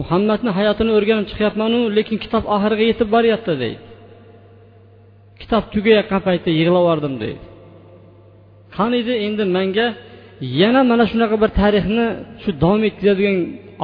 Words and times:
muhammadni 0.00 0.50
hayotini 0.58 0.90
o'rganib 0.98 1.26
chiqyapmanu 1.30 1.78
lekin 1.96 2.16
kitob 2.24 2.44
oxiriga 2.54 2.84
yetib 2.90 3.08
boryapti 3.14 3.52
deydi. 3.62 3.78
Kitob 5.42 5.64
tugayotgan 5.74 6.20
paytda 6.28 6.50
yig'lavordim 6.60 7.14
deydi. 7.22 7.42
Qaniydi 8.76 9.12
endi 9.26 9.44
manga 9.56 9.86
yana 10.60 10.80
mana 10.90 11.04
shunaqa 11.12 11.36
bir 11.42 11.50
tarixni 11.60 12.06
shu 12.42 12.50
davom 12.62 12.82
ettiradigan 12.88 13.36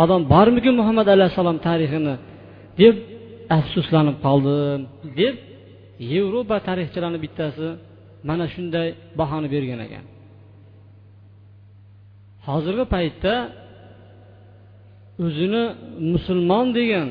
odam 0.02 0.20
bormikin 0.32 0.74
muhammad 0.80 1.08
alayhissalom 1.14 1.58
tarixini 1.68 2.14
deb 2.80 2.94
afsuslanib 3.58 4.16
qoldim 4.26 4.80
deb 5.20 5.34
yevropa 6.12 6.56
tarixchilarini 6.68 7.20
bittasi 7.24 7.68
mana 8.28 8.44
shunday 8.54 8.88
bahoni 9.20 9.48
bergan 9.54 9.80
ekan. 9.86 10.04
Hozirgi 12.48 12.84
paytda 12.94 13.34
o'zini 15.24 15.64
musulmon 16.12 16.66
degan 16.78 17.08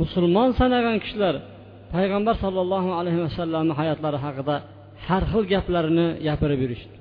musulmon 0.00 0.48
sanagan 0.60 0.96
kishilar 1.04 1.34
payg'ambar 1.94 2.34
sollallohu 2.44 2.90
alayhi 2.98 3.20
vasallamni 3.26 3.74
hayotlari 3.80 4.18
haqida 4.24 4.56
har 5.06 5.22
xil 5.30 5.44
gaplarini 5.52 6.06
gapirib 6.26 6.60
yurishdi. 6.64 6.96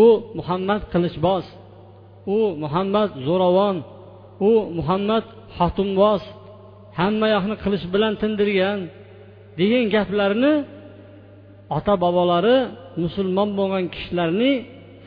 U 0.00 0.02
muhammad 0.38 0.82
qilichboz 0.92 1.44
u 2.36 2.38
muhammad 2.62 3.10
zo'ravon 3.26 3.76
u 4.48 4.50
muhammad 4.78 5.24
xotinboz 5.56 6.22
hamma 6.98 7.26
yoqni 7.34 7.54
qilich 7.64 7.84
bilan 7.94 8.12
tindirgan 8.22 8.78
degan 9.58 9.84
gaplarni 9.94 10.54
ota 11.76 11.94
bobolari 12.04 12.56
musulmon 13.02 13.48
bo'lgan 13.58 13.84
kishilarning 13.94 14.56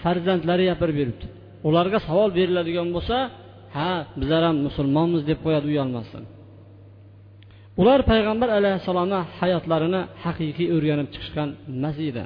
farzandlari 0.01 0.63
gapirib 0.71 0.97
yuribdi. 1.01 1.25
Ularga 1.67 1.99
savol 2.07 2.29
beriladigan 2.37 2.87
bo'lsa 2.95 3.17
ha 3.75 3.91
bizlar 4.19 4.41
ham 4.47 4.57
musulmonmiz 4.67 5.21
deb 5.29 5.39
qo'yadi 5.45 5.65
uyalmasdan 5.73 6.23
ular 7.81 7.99
payg'ambar 8.11 8.49
alayhissalomni 8.59 9.19
hayotlarini 9.39 10.01
haqiqiy 10.23 10.67
o'rganib 10.75 11.07
chiqishgan 11.13 11.49
emas 11.75 11.97
edi. 12.09 12.23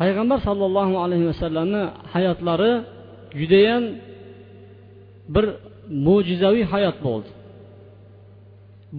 Payg'ambar 0.00 0.38
sollallohu 0.48 0.94
alayhi 1.04 1.26
vasallamni 1.30 1.82
hayotlari 2.12 2.72
judayam 3.40 3.84
bir 5.34 5.44
mo'jizaviy 6.06 6.64
hayot 6.72 6.96
bo'ldi. 7.06 7.30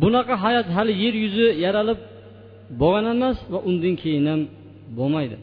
Bunaqa 0.01 0.35
hayot 0.45 0.67
hali 0.75 0.93
yer 1.03 1.15
yuzi 1.23 1.47
yaralib 1.65 1.99
bo'lgan 2.81 3.05
emas 3.15 3.37
va 3.51 3.59
undan 3.69 3.95
keyin 4.01 4.25
ham 4.31 4.41
bo'lmaydi. 4.97 5.37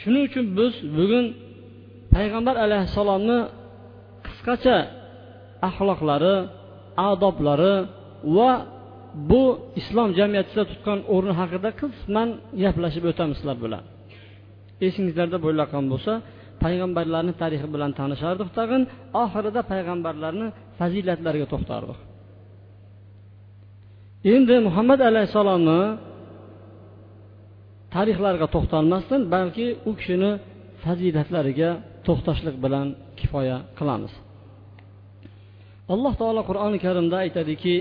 Shuning 0.00 0.24
uchun 0.28 0.44
biz 0.58 0.72
bugun 0.98 1.24
payg'ambar 2.14 2.54
alayhissalomni 2.64 3.38
qisqacha 4.46 4.76
axloqlari 5.68 6.34
odoblari 7.10 7.74
va 8.36 8.50
bu 9.30 9.42
islom 9.80 10.10
jamiyatida 10.18 10.62
tutgan 10.70 10.98
o'rni 11.14 11.32
haqida 11.40 11.70
qisman 11.80 12.28
gaplashib 12.62 13.04
o'tamiz 13.10 13.36
sizlar 13.40 13.58
bilan 13.64 13.82
esingizlarda 14.86 15.38
bo'layotgan 15.44 15.84
bo'lsa 15.92 16.12
payg'ambarlarni 16.64 17.32
tarixi 17.42 17.68
bilan 17.74 17.90
tanishardik 18.00 18.48
tag'in 18.58 18.82
oxirida 19.22 19.60
payg'ambarlarni 19.72 20.46
fazilatlariga 20.78 21.46
to'xtardik. 21.52 21.98
Endi 24.34 24.56
muhammad 24.66 25.00
alayhissalomni 25.10 25.80
tarixlariga 27.94 28.46
to'xtalmasdan 28.54 29.20
balki 29.34 29.66
u 29.88 29.90
kishini 29.98 30.30
fazilatlariga 30.84 31.70
to'xtashlik 32.06 32.56
bilan 32.64 32.86
kifoya 33.18 33.56
qilamiz. 33.78 34.12
Alloh 35.92 36.12
taolo 36.20 36.40
qur'oni 36.50 36.78
karimda 36.86 37.16
aytadiki 37.24 37.74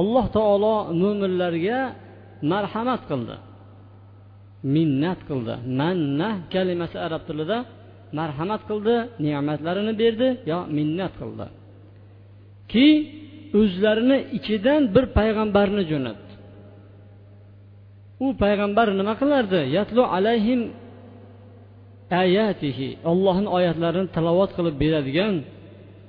alloh 0.00 0.26
taolo 0.36 0.74
mo'minlarga 1.02 1.78
marhamat 2.52 3.02
qildi. 3.10 3.36
Minnat 4.74 5.20
qildi. 5.28 5.54
Manna 5.80 6.30
kalimasi 6.54 6.96
arab 7.06 7.22
tilida 7.28 7.58
marhamat 8.18 8.62
qildi 8.68 8.96
ne'matlarini 9.24 9.92
berdi 10.02 10.28
yo 10.50 10.58
minnat 10.76 11.12
qildi. 11.20 11.46
Ki 12.72 12.86
o'zlarini 13.60 14.18
ichidan 14.38 14.82
bir 14.94 15.04
payg'ambarni 15.18 15.82
jo'natdi. 15.90 16.32
U 18.24 18.26
payg'ambar 18.42 18.86
nima 19.00 19.14
qilardi? 19.20 19.60
Yatlu 19.76 20.02
alayhim 20.16 20.60
ayatihi 22.22 22.88
ollohni 23.10 23.48
oyatlarini 23.58 24.08
tilovat 24.16 24.50
qilib 24.56 24.76
beradigan 24.82 25.34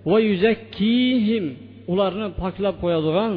va 0.10 0.18
yuzakkihim 0.30 1.46
ularni 1.92 2.28
poklab 2.42 2.76
qo'yadigan 2.84 3.34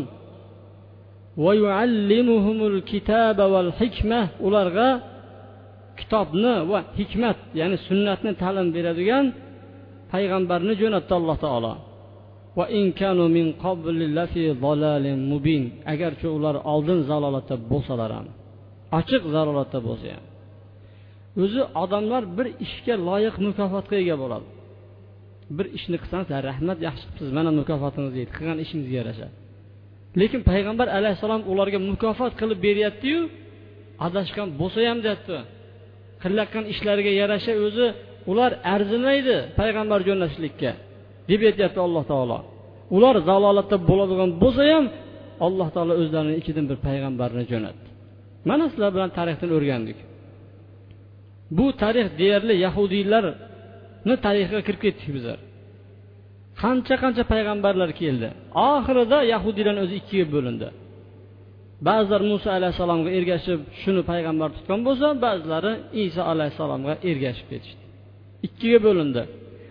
va 1.44 1.53
yuallimuhumul 1.62 2.78
kitaba 2.91 3.44
val 3.54 3.71
hikma 3.81 4.21
ularga 4.47 4.88
kitobni 6.00 6.54
va 6.71 6.78
hikmat 6.98 7.38
ya'ni 7.60 7.76
sunnatni 7.88 8.32
ta'lim 8.43 8.69
beradigan 8.77 9.25
payg'ambarni 10.12 10.75
jo'natdi 10.82 11.12
alloh 11.21 11.37
taolo. 11.47 11.75
Agarchi 15.92 16.28
ular 16.37 16.56
oldin 16.72 16.98
zalolatda 17.10 17.54
bo'lsalar 17.71 18.10
ham 18.16 18.27
ochiq 18.98 19.22
zalolatda 19.34 19.78
bo'lsa 19.88 20.09
ham. 20.15 20.25
O'zi 21.44 21.62
odamlar 21.82 22.22
bir 22.36 22.46
ishga 22.66 22.94
loyiq 23.08 23.34
mukofotga 23.46 23.96
ega 24.02 24.16
bo'ladi. 24.22 24.46
Bir 25.56 25.66
ishni 25.78 25.96
qilsangiz 26.02 26.28
rahmat 26.48 26.78
yaxshi 26.86 27.04
qilibsiz 27.06 27.30
mana 27.38 27.50
mukofotingiz 27.60 28.12
deydi. 28.16 28.30
Qilgan 28.36 28.58
ishingizga 28.64 28.96
yarasha. 29.00 29.28
Lekin 30.20 30.41
payg'ambar 30.50 30.88
alayhissalom 30.98 31.42
ularga 31.52 31.78
mukofot 31.91 32.32
qilib 32.41 32.58
beryaptiyu 32.66 33.20
adashgan 34.06 34.48
bo'lsa 34.60 34.78
ham 34.91 34.98
deyapti. 35.04 35.36
Qilayotgan 36.22 36.64
ishlariga 36.72 37.12
yarasha 37.22 37.52
o'zi 37.66 37.86
ular 38.30 38.50
arzimaydi 38.74 39.36
payg'ambar 39.60 40.00
jo'natishlikka 40.08 40.70
deb 41.30 41.41
aytyapti 41.48 41.80
alloh 41.86 42.04
taolo. 42.12 42.38
Ular 42.97 43.16
zalolatda 43.28 43.76
bo'ladigan 43.91 44.30
bo'lsa 44.42 44.62
ham 44.72 44.84
alloh 45.47 45.68
taolo 45.74 45.92
o'zlarini 46.02 46.34
ichidan 46.41 46.64
bir 46.70 46.78
payg'ambarni 46.86 47.44
jo'natdi. 47.52 47.86
Mana 48.48 48.64
sizlar 48.70 48.91
bilan 48.97 49.10
tarixdan 49.18 49.50
o'rgandik. 49.58 49.98
Bu 51.59 51.66
tarix 51.83 52.09
deyarli 52.21 52.55
yahudiylarni 52.66 54.15
tarixiga 54.25 54.61
kirib 54.66 54.81
ketdik 54.87 55.11
bizlar 55.16 55.38
qancha 56.62 56.94
qancha 57.03 57.22
payg'ambarlar 57.33 57.91
keldi. 58.00 58.28
Oxirida 58.71 59.19
yahudiylarni 59.33 59.81
o'zi 59.84 59.94
ikkiga 60.00 60.27
bo'lindi. 60.34 60.69
Ba'zilar 61.89 62.22
muso 62.31 62.49
alayhissalomga 62.59 63.10
ergashib 63.19 63.60
shuni 63.81 64.03
payg'ambar 64.10 64.49
tutgan 64.56 64.81
bo'lsa 64.87 65.06
ba'zilari 65.25 65.72
iso 66.05 66.22
alayhissalomga 66.33 66.94
ergashib 67.10 67.47
ketishdi. 67.53 67.83
Ikkiga 68.47 68.78
bo'lindi 68.87 69.22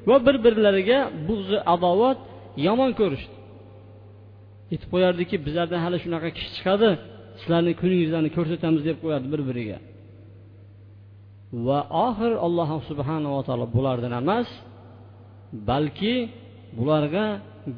va 0.10 0.18
bir 0.26 0.36
birlariga 0.46 1.00
bug'zi 1.30 1.58
adovat 1.74 2.20
yomon 2.68 2.92
ko'rishdi. 3.00 3.36
Aytib 4.72 4.90
qo'yardiki 4.94 5.36
bizlardan 5.46 5.80
hali 5.86 5.98
shunaqa 6.04 6.30
kishi 6.36 6.50
chiqadi 6.58 6.90
sizlarni 7.40 7.72
kuningizlarni 7.82 8.30
ko'rsatamiz 8.38 8.82
deb 8.90 8.98
qo'yardi 9.04 9.28
bir 9.34 9.42
biriga 9.50 9.78
va 11.68 11.80
oxir 12.08 12.34
alloh 12.48 12.70
subhanava 12.90 13.40
taolo 13.48 13.66
bulardan 13.76 14.14
emas 14.22 14.50
balki 15.70 16.16
bularga 16.78 17.26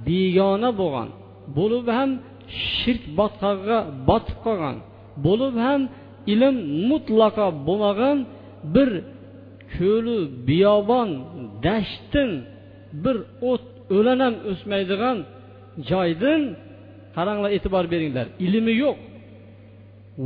begona 0.07 0.69
bo'lgan 0.81 1.09
bo'lib 1.57 1.85
ham 1.97 2.09
shirk 2.77 3.03
botqog'iga 3.19 3.79
botib 4.09 4.37
qolgan 4.45 4.77
bo'lib 5.25 5.55
ham 5.65 5.81
ilm 6.33 6.55
mutlaqo 6.89 7.47
bo'lmagan 7.67 8.17
bir 8.75 8.89
ko'lu 9.75 10.17
biyobon 10.47 11.09
dashtdan 11.65 12.31
bir 13.03 13.15
o't 13.51 13.63
o'lan 13.97 14.19
ham 14.25 14.35
o'smaydigan 14.51 15.17
joydan 15.89 16.41
qaranglar 17.15 17.49
e'tibor 17.57 17.85
beringlar 17.93 18.27
ilmi 18.45 18.73
yo'q 18.83 18.97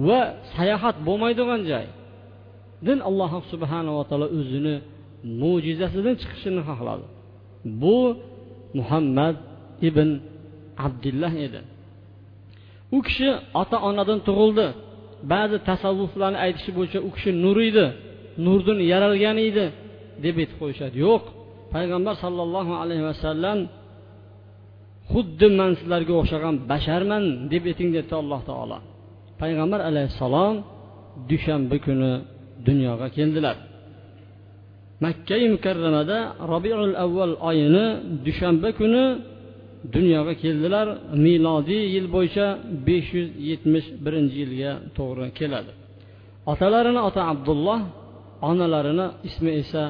va 0.08 0.20
sayohat 0.56 0.96
bo'lmaydigan 1.08 1.62
joy. 1.72 1.86
Din 2.88 3.00
alloh 3.10 3.32
subhanava 3.52 4.02
taolo 4.10 4.28
o'zini 4.40 4.76
mo'jizasidan 5.42 6.16
chiqishini 6.22 6.62
xohladi. 6.70 7.06
Bu 7.82 7.98
muhammad 8.80 9.36
ibn 9.90 10.10
abdullah 10.86 11.34
edi. 11.48 11.62
U 12.96 12.98
kishi 13.08 13.30
ota 13.62 13.78
onadan 13.90 14.20
tug'ildi. 14.28 14.68
Ba'zi 15.32 15.58
tasavvuflarni 15.70 16.40
aytishi 16.46 16.72
bo'yicha 16.78 17.00
u 17.08 17.10
kishi 17.16 17.32
nur 17.44 17.58
edi 17.70 17.86
nurdan 18.46 18.80
yaralgan 18.92 19.38
edi 19.50 19.66
deb 20.24 20.36
aytib 20.42 20.58
qo'yishadi. 20.62 20.96
Yo'q 21.06 21.24
payg'ambar 21.74 22.16
sollallohu 22.24 22.74
alayhi 22.84 23.06
vasallam 23.12 23.58
xuddi 25.12 25.48
man 25.60 25.72
sizlarga 25.80 26.14
o'xshagan 26.22 26.56
basharman 26.72 27.24
deb 27.52 27.64
ayting 27.72 27.90
dedi 27.98 28.14
alloh 28.24 28.42
taolo. 28.50 28.78
Payg'ambar 29.42 29.80
alayhissalom 29.90 30.56
dushanba 31.30 31.78
kuni 31.86 32.12
dunyoga 32.68 33.08
keldilar. 33.18 33.58
Makkai 35.04 35.46
mukarramada 35.56 36.18
robiul 36.52 36.96
avval 37.06 37.34
oyini 37.50 37.86
dushanba 38.26 38.70
kuni 38.80 39.04
dunyoga 39.96 40.34
keldilar. 40.44 40.88
Milodiy 41.26 41.84
yil 41.96 42.08
bo'yicha 42.16 42.48
besh 42.88 43.10
yuz 43.18 43.30
yetmish 43.50 43.88
birinchi 44.04 44.36
yilga 44.44 44.72
to'g'ri 44.98 45.28
keladi. 45.40 45.72
Otalarini 46.52 47.02
ota 47.10 47.22
abdulloh 47.34 47.80
onalarini 48.50 49.08
ismi 49.28 49.52
esa 49.62 49.84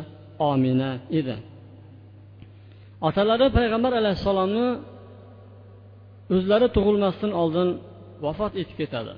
omina 0.49 0.91
edi. 1.19 1.35
Otalari 3.07 3.47
payg'ambar 3.57 3.91
alayhissalomni 4.01 4.67
o'zlari 6.35 6.67
tug'ilmasdan 6.75 7.31
oldin 7.41 7.69
vafot 8.25 8.53
etib 8.61 8.77
ketadi. 8.81 9.13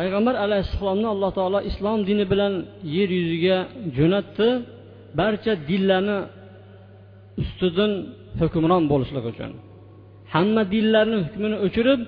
Payg'ambar 0.00 0.34
alayhissalomni 0.44 1.08
alloh 1.14 1.30
taolo 1.38 1.58
islom 1.70 1.98
dini 2.08 2.24
bilan 2.32 2.52
yer 2.96 3.10
yuziga 3.18 3.58
jo'natdi. 3.96 4.48
Barcha 5.18 5.52
dinlarni 5.68 6.18
ustidan 7.42 7.92
hukmron 8.40 8.82
bo'lishlik 8.92 9.24
uchun. 9.32 9.50
Hamma 10.34 10.62
dinlarni 10.74 11.16
hukmini 11.24 11.56
o'chirib 11.66 12.00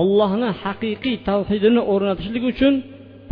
ollohni 0.00 0.48
haqiqiy 0.62 1.16
tavhidini 1.28 1.82
o'rnatishlik 1.92 2.44
uchun 2.52 2.74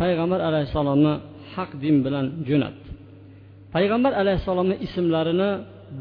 payg'ambar 0.01 0.41
alayhissalomni 0.49 1.15
haq 1.55 1.71
din 1.83 1.97
bilan 2.05 2.27
jo'natdi. 2.49 2.89
Payg'ambar 3.75 4.13
alayhissalomni 4.23 4.77
ismlarini 4.87 5.51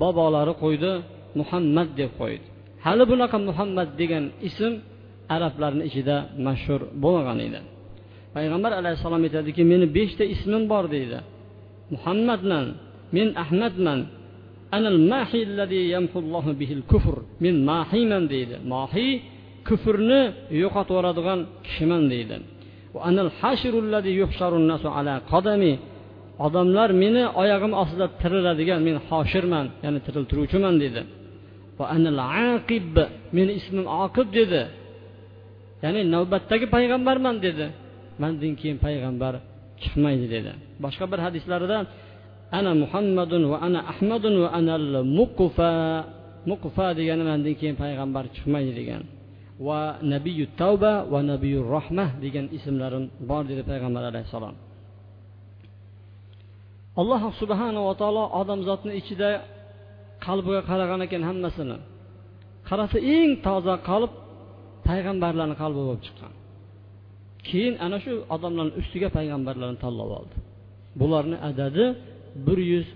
bobolari 0.02 0.54
qo'ydi 0.64 0.92
muhammad 1.40 1.88
deb 2.00 2.12
qo'ydi. 2.22 2.46
Hali 2.86 3.04
bunaqa 3.12 3.38
muhammad 3.50 3.90
degan 4.02 4.24
ism 4.50 4.74
arablarni 5.36 5.84
ichida 5.90 6.16
mashhur 6.48 6.82
bo'lmagan 7.04 7.40
edi. 7.48 7.60
Payg'ambar 8.36 8.72
alayhissalom 8.80 9.22
aytadiki 9.28 9.62
meni 9.72 9.86
beshta 9.98 10.24
ismim 10.34 10.64
bor 10.72 10.86
deydi. 10.96 11.18
Muhammadman 11.94 12.66
men 13.16 13.28
ahmadman 13.44 14.00
anal 14.78 15.00
bihil 16.62 16.84
kufr 16.92 17.18
men 17.44 17.56
mahiyman 17.72 18.24
deydi. 18.34 18.56
Mahiy 18.74 19.12
kufrni 19.68 20.22
yo'qotib 20.64 20.94
yuboradigan 20.96 21.40
kishiman 21.66 22.04
deydi. 22.14 22.36
Odamlar 26.46 26.90
meni 27.04 27.24
oyog'im 27.42 27.74
ostida 27.82 28.06
tiriladigan 28.22 28.80
men 28.88 28.98
hoshirman 29.10 29.66
ya'ni 29.84 30.00
tiriltiruvchiman 30.06 30.76
dedi 30.84 31.02
meni 33.38 33.52
ismim 33.60 33.86
oqib 34.04 34.28
dedi. 34.40 34.62
Ya'ni 35.84 36.02
navbatdagi 36.16 36.66
payg'ambarman 36.76 37.36
dedi. 37.46 37.66
Mandan 38.22 38.54
keyin 38.60 38.78
payg'ambar 38.86 39.34
chiqmaydi 39.82 40.26
dedi. 40.36 40.52
Boshqa 40.84 41.06
bir 41.12 41.20
hadislarida 41.26 41.78
ana 42.58 42.72
muhammadun 42.84 43.44
va 43.52 43.58
ana 43.68 43.80
ahmadun 43.94 44.34
va 44.44 44.50
anal 44.60 44.88
muqfa 45.20 45.72
muqfa 46.52 46.88
degani 47.00 47.24
mandan 47.30 47.54
keyin 47.60 47.76
payg'ambar 47.84 48.24
chiqmaydi 48.36 48.74
degan. 48.80 49.04
Va 49.68 49.82
nabiyu 50.14 50.46
tavba 50.62 50.94
va 51.14 51.20
nabiyu 51.32 51.60
rohmah 51.76 52.10
degan 52.24 52.46
ismlarim 52.58 53.04
bor 53.30 53.44
dedi 53.52 53.64
payg'ambar 53.72 54.04
alayhissalom. 54.12 54.56
Alloh 57.02 57.22
subhanava 57.42 57.94
taolo 58.02 58.24
odamzodni 58.42 58.94
ichida 59.02 59.30
qalbiga 60.26 60.62
qaragan 60.70 61.00
ekan 61.06 61.24
hammasini. 61.30 61.78
Qarasa 62.70 62.98
eng 63.18 63.32
toza 63.46 63.76
qalb 63.90 64.12
payg'ambarlarni 64.88 65.56
qalbi 65.62 65.82
bo'lib 65.88 66.02
chiqqan. 66.08 66.34
Keyin 67.48 67.76
ana 67.86 67.98
shu 68.04 68.14
odamlarni 68.36 68.74
ustiga 68.82 69.10
payg'ambarlarni 69.18 69.78
tanlab 69.86 70.10
oldi. 70.20 70.36
Bularni 71.00 71.38
adadi 71.50 71.84
bir 72.48 72.60
yuz 72.72 72.88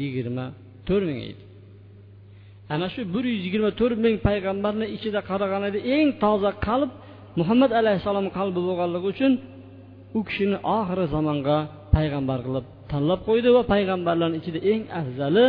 yigirma 0.00 0.46
to'rt 0.88 1.04
ming 1.10 1.20
edi. 1.30 1.42
Ana 2.74 2.86
shu 2.94 3.00
bir 3.14 3.24
yuz 3.32 3.40
yigirma 3.46 3.70
to'rt 3.80 3.98
ming 4.04 4.16
payg'ambarni 4.28 4.86
ichida 4.96 5.20
qaraganida 5.30 5.78
eng 5.96 6.08
toza 6.22 6.52
qalb 6.66 6.90
muhammad 7.40 7.70
alayhissalomni 7.80 8.32
qalbi 8.38 8.60
bo'lganligi 8.68 9.06
uchun 9.14 9.32
u 10.18 10.20
kishini 10.28 10.58
oxiri 10.78 11.04
zamonga 11.14 11.58
payg'ambar 11.96 12.38
qilib 12.46 12.66
tanlab 12.92 13.20
qo'ydi 13.28 13.48
va 13.56 13.62
payg'ambarlarni 13.72 14.36
ichida 14.40 14.60
eng 14.72 14.82
afzali 15.00 15.46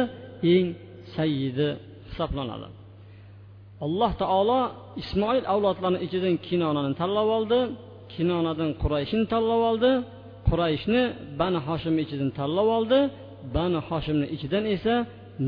eng 0.53 0.67
sayyidi 1.15 1.69
hisoblanadi. 2.07 2.67
Alloh 3.85 4.11
taolo 4.21 4.59
ismoil 5.01 5.43
avlodlarini 5.53 5.99
ichidan 6.05 6.35
kinonani 6.47 6.91
tanlab 7.01 7.27
oldi 7.37 7.59
kinonadan 8.13 8.69
qurayshni 8.81 9.23
tanlab 9.33 9.61
oldi 9.69 9.91
qurayshni 10.49 11.01
bani 11.39 11.59
hoshimni 11.67 12.01
ichidan 12.05 12.29
tanlab 12.39 12.67
oldi 12.77 12.99
bani 13.55 13.79
hoshimni 13.89 14.27
ichidan 14.35 14.63
esa 14.75 14.95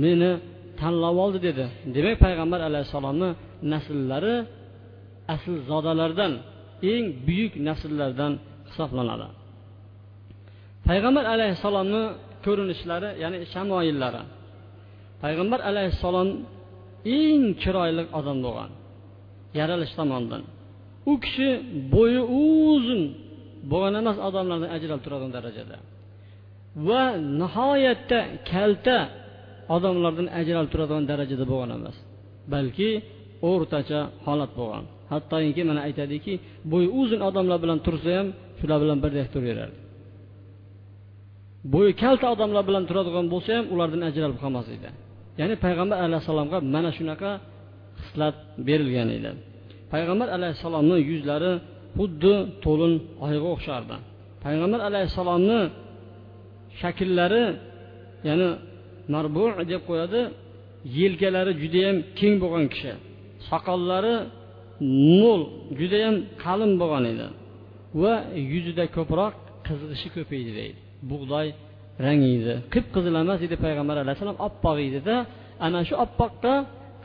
meni 0.04 0.32
tanlab 0.82 1.18
oldi 1.24 1.40
dedi. 1.48 1.66
Demak 1.96 2.16
payg'ambar 2.26 2.60
alayhissalomni 2.70 3.30
nasllari 3.74 4.36
asl 5.36 5.54
zodalardan 5.70 6.34
eng 6.92 7.06
buyuk 7.28 7.54
nasllardan 7.68 8.34
hisoblanadi. 8.70 9.28
Payg'ambar 10.88 11.26
alayhissalomni 11.36 12.04
ko'rinishlari 12.46 13.10
ya'ni 13.24 13.38
shamoillari 13.54 14.24
payg'ambar 15.24 15.60
alayhissalom 15.70 16.30
eng 17.06 17.44
chiroyli 17.62 18.04
odam 18.20 18.38
bo'lgan. 18.46 18.72
Yaralish 19.60 19.94
tomonidan. 20.00 20.44
U 21.12 21.14
kishi 21.24 21.50
bo'yi 21.96 22.22
uzun 22.46 23.02
bo'lgan 23.72 23.94
emas 24.02 24.18
odamlardan 24.28 24.70
ajralib 24.76 25.04
turadigan 25.06 25.32
darajada. 25.38 25.78
Va 26.88 27.04
nihoyatda 27.42 28.20
kalta 28.52 28.98
odamlardan 29.76 30.28
ajralib 30.40 30.70
turadigan 30.74 31.06
darajada 31.12 31.46
bo'lgan 31.52 31.72
emas 31.80 31.98
balki 32.54 32.90
o'rtacha 33.52 34.00
holat 34.26 34.52
bo'lgan. 34.60 34.84
Hattoki 35.12 35.62
mana 35.70 35.82
aytadiki 35.88 36.34
bo'yi 36.72 36.88
uzun 37.02 37.22
odamlar 37.30 37.58
bilan 37.64 37.80
tursa 37.86 38.10
ham 38.18 38.28
shular 38.60 38.78
bilan 38.84 38.98
birdek 39.04 39.28
turaverardi 39.34 39.80
bo'yi 41.74 41.92
kalta 42.04 42.26
odamlar 42.34 42.64
bilan 42.70 42.84
turadigan 42.90 43.26
bo'lsa 43.34 43.50
ham 43.58 43.66
ulardan 43.74 44.02
ajralib 44.10 44.38
qolmas 44.44 44.68
edi. 44.76 44.90
Ya'ni 45.40 45.56
payg'ambar 45.66 45.98
alayhissalomga 46.06 46.58
mana 46.74 46.90
shunaqa 46.98 47.32
xislat 48.02 48.36
berilgan 48.68 49.10
edi. 49.18 49.32
Payg'ambar 49.94 50.28
alayhissalomni 50.38 50.98
yuzlari 51.10 51.52
xuddi 51.98 52.34
to'lin 52.66 52.94
oyga 53.26 53.48
o'xshardi. 53.56 53.96
Payg'ambar 54.46 54.80
alayhissalomni 54.90 55.60
shakllari 56.82 57.44
ya'ni 58.28 58.50
marbu 59.14 59.46
deb 59.72 59.82
qo'yadi 59.90 60.22
yelkalari 61.00 61.52
judayam 61.62 61.98
keng 62.20 62.36
bo'lgan 62.44 62.66
kishi. 62.74 62.92
Soqollari 63.50 64.16
mo'l 65.22 65.42
judayam 65.80 66.16
qalin 66.44 66.72
bo'lgan 66.82 67.06
edi 67.14 67.28
va 68.02 68.14
yuzida 68.54 68.86
ko'proq 68.98 69.34
qizg'ishi 69.68 70.08
ko'paydi 70.16 70.52
deydi. 70.60 70.80
Bug'doy 71.12 71.48
rang 72.06 72.22
edi 72.36 72.54
qip 72.74 72.86
qizil 72.96 73.14
emas 73.24 73.40
edi 73.48 73.56
payg'ambar 73.66 73.98
alayhissalom 74.04 74.38
oppoq 74.48 74.78
edida 74.90 75.16
ana 75.66 75.80
shu 75.88 75.96
oppoqqa 76.06 76.54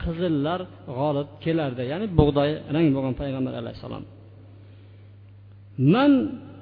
qizillar 0.03 0.59
g'olib 0.97 1.29
kelardi. 1.43 1.83
Ya'ni 1.91 2.05
bug'doy 2.19 2.49
rang 2.75 2.87
bo'lgan 2.95 3.15
payg'ambar 3.21 3.53
alayhissalom 3.61 4.03
man 5.93 6.11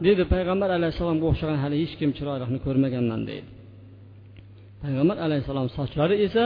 dedi 0.07 0.23
payg'ambar 0.33 0.69
alayhissalomga 0.77 1.25
o'xshagan 1.31 1.57
hali 1.63 1.75
hech 1.83 1.93
kim 1.99 2.09
chiroyliqni 2.17 2.59
ko'rmaganman 2.65 3.21
deydi. 3.29 3.49
Payg'ambar 4.83 5.17
alayhissalom 5.25 5.67
sochlari 5.77 6.15
esa 6.27 6.45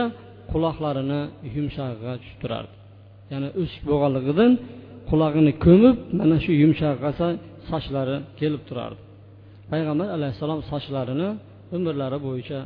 quloqlarini 0.52 1.20
yumshog'iga 1.56 2.12
tushib 2.20 2.38
turardi 2.42 2.74
ya'ni 3.32 3.48
o'sik 3.60 3.82
bo'lganligidan 3.90 4.52
qulog'ini 5.10 5.52
ko'mib 5.66 5.96
mana 6.20 6.36
shu 6.44 6.52
yumshog'iga 6.62 7.10
sochlari 7.70 8.16
kelib 8.40 8.62
turardi. 8.68 9.00
Payg'ambar 9.72 10.08
alayhissalom 10.16 10.60
sochlarini 10.72 11.28
umrlari 11.76 12.18
bo'yicha 12.26 12.58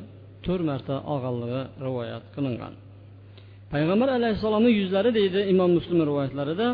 to'rt 0.44 0.62
marta 0.71 0.94
og'allig'i 1.14 1.62
rivoyat 1.87 2.25
qilingan. 2.35 2.75
Payg'ambar 3.73 4.09
alayhissalomni 4.18 4.71
yuzlari 4.80 5.11
deydi 5.18 5.40
imom 5.52 5.71
muslim 5.78 5.99
rivoyatlarida 6.09 6.68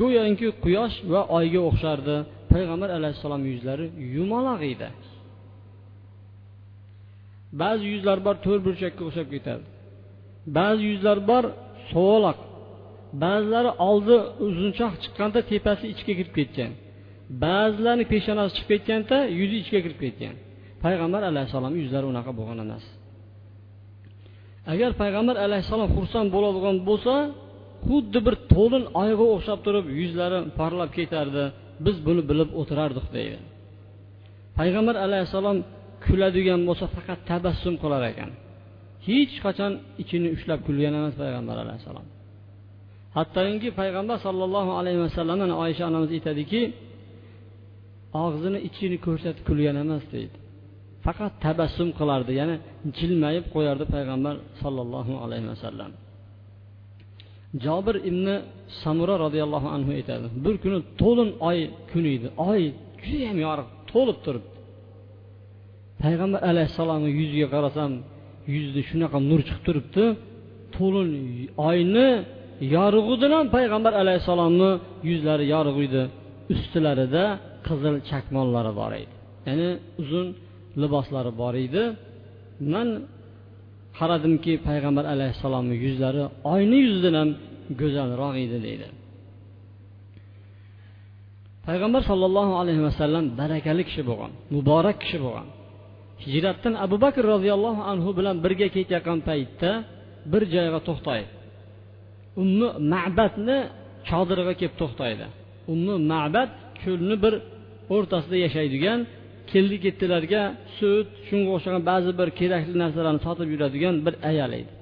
go'yoki 0.00 0.48
quyosh 0.64 0.96
va 1.12 1.20
oyga 1.38 1.60
o'xshardi 1.70 2.16
payg'ambar 2.52 2.90
alayhissalom 2.98 3.42
yuzlari 3.52 3.86
yumaloq 4.16 4.60
edi. 4.72 4.88
Ba'zi 7.60 7.84
yuzlar 7.94 8.18
bor 8.26 8.36
to'rt 8.44 8.62
burchakka 8.66 9.02
o'xshab 9.08 9.28
ketadi 9.34 9.64
ba'zi 10.46 10.82
yuzlar 10.92 11.18
bor 11.30 11.44
sovoloq 11.92 12.38
ba'zilari 13.24 13.70
oldi 13.88 14.16
uzunchoq 14.46 14.92
chiqqanda 15.02 15.40
tepasi 15.50 15.84
ichga 15.94 16.12
kirib 16.18 16.34
ketgan. 16.38 16.72
Ba'zilarni 17.44 18.04
peshonasi 18.12 18.52
chiqib 18.56 18.70
ketganda 18.72 19.16
yuzi 19.40 19.56
ichga 19.62 19.78
kirib 19.84 20.00
ketgan. 20.04 20.34
Payg'ambar 20.84 21.22
alayhissalomni 21.30 21.78
yuzlari 21.82 22.06
unaqa 22.12 22.32
bo'lgan 22.38 22.58
emas. 22.64 22.84
Agar 24.72 24.90
payg'ambar 25.02 25.36
alayhissalom 25.46 25.88
xursand 25.96 26.28
bo'ladigan 26.36 26.76
bo'lsa 26.88 27.14
xuddi 27.88 28.18
bir 28.26 28.34
to'lin 28.54 28.84
oyga 29.02 29.24
o'xshab 29.34 29.58
turib 29.66 29.86
yuzlari 30.00 30.38
porlab 30.58 30.90
ketardi 30.98 31.44
biz 31.86 31.96
buni 32.06 32.22
bilib 32.30 32.50
o'tirardik 32.60 33.06
deydi. 33.16 33.38
Payg'ambar 34.58 34.96
alayhissalom 35.06 35.58
kuladigan 36.04 36.60
bo'lsa 36.68 36.86
faqat 36.96 37.20
tabassum 37.30 37.74
qilar 37.82 38.02
ekan. 38.12 38.30
Hech 39.08 39.34
qachon 39.44 39.72
ichini 40.02 40.28
ushlab 40.36 40.60
kulgan 40.66 40.94
emas 41.00 41.14
payg'ambar 41.22 41.56
alayhissalom. 41.64 42.06
Hattoki 43.16 43.68
payg'ambar 43.80 44.16
sollallohu 44.26 44.72
alayhi 44.80 45.00
vasallam 45.06 45.38
oysha 45.64 45.84
onamiz 45.90 46.10
aytadiki 46.16 46.60
og'zini 48.24 48.58
ichini 48.68 48.96
ko'rsatib 49.06 49.44
kulgan 49.48 49.76
emas 49.84 50.04
deydi. 50.14 50.36
Faqat 51.04 51.32
tabassum 51.44 51.88
qilardi 51.98 52.32
ya'ni 52.40 52.56
jilmayib 52.98 53.44
qo'yardi 53.54 53.84
payg'ambar 53.94 54.34
sollallohu 54.62 55.12
alayhi 55.24 55.48
vasallam. 55.52 55.90
Jobir 57.64 57.96
ibn 58.10 58.26
samura 58.82 59.14
roziyallohu 59.24 59.68
anhu 59.76 59.90
aytadi 59.98 60.26
bir 60.44 60.54
kuni 60.62 60.78
to'lin 61.00 61.30
oy 61.48 61.58
kuni 61.90 62.10
edi. 62.16 62.28
Oy 62.50 62.60
judayam 63.04 63.38
yorug' 63.46 63.70
to'lib 63.92 64.18
turibdi. 64.24 64.56
Payg'ambar 66.02 66.40
alayhissalomni 66.50 67.10
yuziga 67.20 67.48
qarasam 67.54 67.92
yuzida 68.54 68.80
shunaqa 68.90 69.18
nur 69.30 69.40
chiqib 69.46 69.62
turibdi. 69.68 70.04
To'lin 70.76 71.08
oyni 71.68 72.08
yorug'idan 72.76 73.44
payg'ambar 73.56 73.92
alayhissalomni 74.02 74.70
yuzlari 75.10 75.44
yorug' 75.54 75.80
edi. 75.86 76.02
Ustilarida 76.54 77.24
qizil 77.66 77.94
chakmonlari 78.08 78.72
bor 78.80 78.92
edi. 79.02 79.14
Ya'ni 79.48 79.68
uzun 80.02 80.26
liboslari 80.82 81.32
bor 81.40 81.54
edi. 81.66 81.82
Man 82.72 82.88
qaradimki 83.98 84.52
payg'ambar 84.68 85.04
alayhissalomni 85.14 85.76
yuzlari 85.84 86.22
oyni 86.54 86.78
yuzidan 86.86 87.14
ham 87.20 87.30
go'zalroq 87.80 88.34
edi 88.44 88.58
deydi. 88.66 88.88
Payg'ambar 91.66 92.02
sollallohu 92.10 92.52
alayhi 92.62 92.82
vasallam 92.88 93.24
barakali 93.40 93.82
kishi 93.88 94.02
bo'lgan 94.08 94.32
muborak 94.54 94.96
kishi 95.02 95.18
bo'lgan. 95.24 95.46
Hijratdan 96.24 96.74
abu 96.84 96.96
bakr 97.04 97.22
roziyallohu 97.34 97.82
anhu 97.92 98.10
bilan 98.18 98.36
birga 98.44 98.68
ketayotgan 98.76 99.18
paytda 99.28 99.70
bir 100.32 100.42
joyga 100.54 100.80
to'xtaydi. 100.88 101.30
Ummi 102.42 102.68
ma'batni 102.92 103.58
chodiriga 104.10 104.54
kelib 104.60 104.74
to'xtaydi. 104.82 105.26
Ummi 105.72 105.94
ma'bat 106.12 106.50
ko'lni 106.82 107.16
bir 107.24 107.34
o'rtasida 107.94 108.36
yashaydigan 108.44 108.98
keldi 109.52 109.76
ketdilarga 109.84 110.42
sut 110.76 111.08
shunga 111.28 111.50
o'xshagan 111.56 111.82
ba'zi 111.90 112.10
bir 112.20 112.28
kerakli 112.40 112.74
narsalarni 112.82 113.20
sotib 113.26 113.48
yuradigan 113.54 113.94
bir 114.06 114.14
ayol 114.30 114.52
edi. 114.60 114.72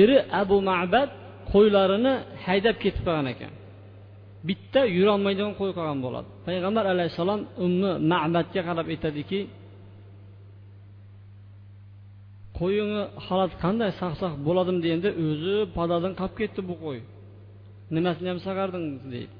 Eri 0.00 0.16
abu 0.42 0.56
ma'bad 0.70 1.08
qo'ylarini 1.52 2.14
haydab 2.46 2.76
ketib 2.84 3.02
qolgan 3.06 3.28
ekan. 3.34 3.52
Bitta 4.48 4.80
yurolmaydigan 4.98 5.52
qo'y 5.60 5.70
qolgan 5.78 5.98
bo'ladi. 6.06 6.28
Payg'ambar 6.46 6.84
alayhissalom 6.94 7.40
ummi 7.64 7.90
ma'badga 8.12 8.60
qarab 8.68 8.86
aytadiki 8.94 9.40
qo'yini 12.58 13.02
holati 13.26 13.54
qanday 13.64 13.90
saqsaq 14.02 14.32
bo'ladimi? 14.46 14.80
deganda 14.84 15.10
o'zi 15.26 15.56
podadan 15.76 16.12
qolib 16.20 16.36
ketdi 16.40 16.60
bu 16.70 16.74
qo'y. 16.84 16.98
Nimasini 17.96 18.28
ham 18.32 18.40
saqardingiz? 18.46 19.02
deydi. 19.14 19.34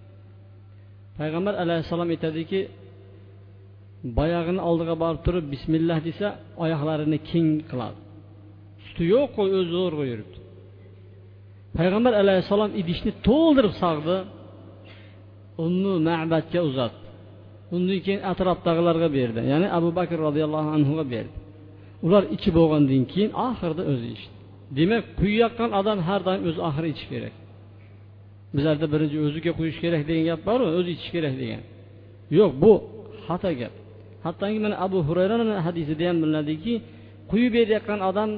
Payg'ambar 1.18 1.54
alayhissalom 1.64 2.08
aytadiki 2.14 2.60
boyag'ini 4.18 4.60
oldiga 4.68 4.94
borib 5.02 5.20
turib 5.26 5.46
bismillah 5.54 5.98
desa 6.08 6.26
oyoqlarini 6.64 7.18
keng 7.30 7.48
qiladi 7.70 7.98
suti 8.84 9.02
yo'q 9.14 9.28
qo'y 9.36 9.50
o'zi 9.58 9.70
zo'rg'a 9.76 10.04
yuribdi 10.10 10.38
payg'ambar 11.78 12.12
alayhissalom 12.22 12.70
idishni 12.80 13.12
to'ldirib 13.28 13.74
sog'di 13.82 14.16
ummu 15.64 15.92
ma'batga 16.08 16.60
uzatdi 16.70 17.00
undan 17.76 17.98
keyin 18.04 18.22
atrofdagilarga 18.32 19.08
berdi. 19.18 19.40
Ya'ni 19.52 19.68
abu 19.78 19.90
bakr 19.98 20.18
roziyallohu 20.26 20.70
anhuga 20.76 21.04
berdi. 21.14 21.36
Ular 22.06 22.22
ichib 22.36 22.54
bo'lgandan 22.60 23.02
keyin 23.12 23.32
oxirida 23.48 23.82
o'zi 23.92 24.08
ichdi. 24.16 24.34
Demak 24.78 25.04
quyayotgan 25.20 25.70
odam 25.80 25.98
har 26.08 26.20
doim 26.28 26.42
o'zi 26.48 26.60
oxiri 26.68 26.88
ichish 26.94 27.08
kerak. 27.12 27.34
Bizlarda 28.56 28.86
birinchi 28.94 29.16
o'ziga 29.26 29.52
quyish 29.58 29.78
kerak 29.84 30.02
degan 30.08 30.24
gap 30.30 30.40
boru 30.48 30.64
o'zi 30.78 30.90
ichish 30.96 31.10
kerak 31.16 31.34
degan. 31.42 31.62
Yo'q 32.38 32.52
bu 32.62 32.72
xato 33.26 33.50
gap 33.60 33.74
hattoki 34.24 34.58
mana 34.64 34.76
abu 34.86 34.98
hurayrani 35.08 35.54
hadisida 35.66 36.04
ham 36.08 36.16
bilinadiki 36.22 36.74
quyib 37.30 37.52
berayotgan 37.56 38.00
odam 38.10 38.30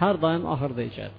har 0.00 0.14
doim 0.24 0.42
oxirida 0.52 0.82
ichadi. 0.90 1.16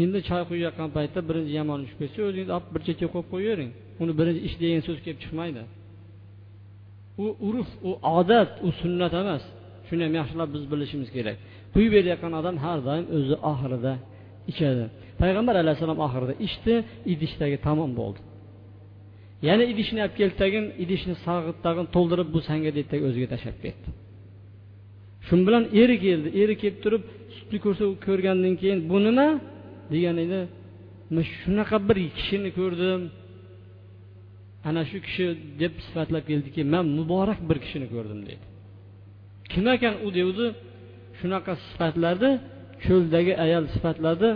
Endi 0.00 0.18
choy 0.28 0.42
quyayotgan 0.50 0.88
paytda 0.96 1.20
birinchi 1.28 1.52
yomon 1.60 1.78
tushib 1.84 1.98
ketsa 2.02 2.20
o'zingiz 2.28 2.50
olib 2.56 2.68
bir 2.74 2.80
chekka 2.88 3.06
qo'yib 3.14 3.28
qo'yavering. 3.34 3.70
Uni 4.02 4.12
birinchi 4.18 4.40
ish 4.48 4.56
degan 4.62 4.82
so'z 4.88 4.98
kelib 5.04 5.20
chiqmaydi. 5.24 5.62
U 7.24 7.26
urf 7.48 7.70
u 7.88 7.90
odat 8.18 8.50
u 8.66 8.68
sunnat 8.80 9.12
emas. 9.22 9.42
Shuni 9.88 10.02
ham 10.06 10.14
yaxshilab 10.20 10.48
biz 10.54 10.64
bilishimiz 10.72 11.08
kerak. 11.16 11.36
Quyib 11.74 11.92
berayotgan 11.96 12.32
odam 12.40 12.56
har 12.64 12.78
doim 12.88 13.04
o'zi 13.16 13.36
oxirida 13.52 13.92
ichadi. 14.52 14.84
Payg'ambar 15.20 15.54
alayhissalom 15.62 15.98
oxirida 16.06 16.34
ichdi 16.46 16.74
idishdagi 17.12 17.56
tamom 17.66 17.90
bo'ldi. 18.00 18.20
Yana 19.48 19.64
idishni 19.72 19.98
olib 20.04 20.14
keldi 20.20 20.36
tagin 20.42 20.64
idishni 20.84 21.14
sag'ib 21.26 21.56
tag'in 21.66 21.86
to'ldirib 21.94 22.28
bu 22.34 22.40
sanga 22.48 22.70
dedi 22.78 22.96
o'ziga 23.08 23.28
tashlab 23.34 23.58
ketdi. 23.64 23.88
Shu 25.26 25.34
bilan 25.46 25.64
eri 25.82 25.96
keldi. 26.04 26.28
Eri 26.42 26.54
kelib 26.62 26.78
turib 26.84 27.02
sutni 27.36 27.58
ko'rsa 27.64 27.84
ko'rgandan 28.06 28.54
keyin 28.60 28.80
bu 28.90 28.98
nima? 29.06 29.28
degan 29.92 30.16
edi. 30.24 30.40
Man 31.14 31.24
shunaqa 31.40 31.76
bir 31.88 31.98
kishini 32.18 32.50
ko'rdim. 32.58 33.00
Ana 34.68 34.82
shu 34.90 34.98
kishi 35.06 35.26
deb 35.62 35.74
sifatlab 35.86 36.24
keldiki 36.30 36.62
man 36.74 36.84
muborak 36.98 37.40
bir 37.48 37.58
kishini 37.64 37.86
ko'rdim 37.94 38.20
dedi. 38.28 38.44
Kim 39.50 39.64
ekan 39.74 39.94
u? 40.06 40.08
devdi. 40.18 40.46
Shunaqa 41.18 41.52
sifatlarni 41.68 42.32
cho'ldagi 42.84 43.32
ayol 43.44 43.64
sifatladi. 43.74 44.30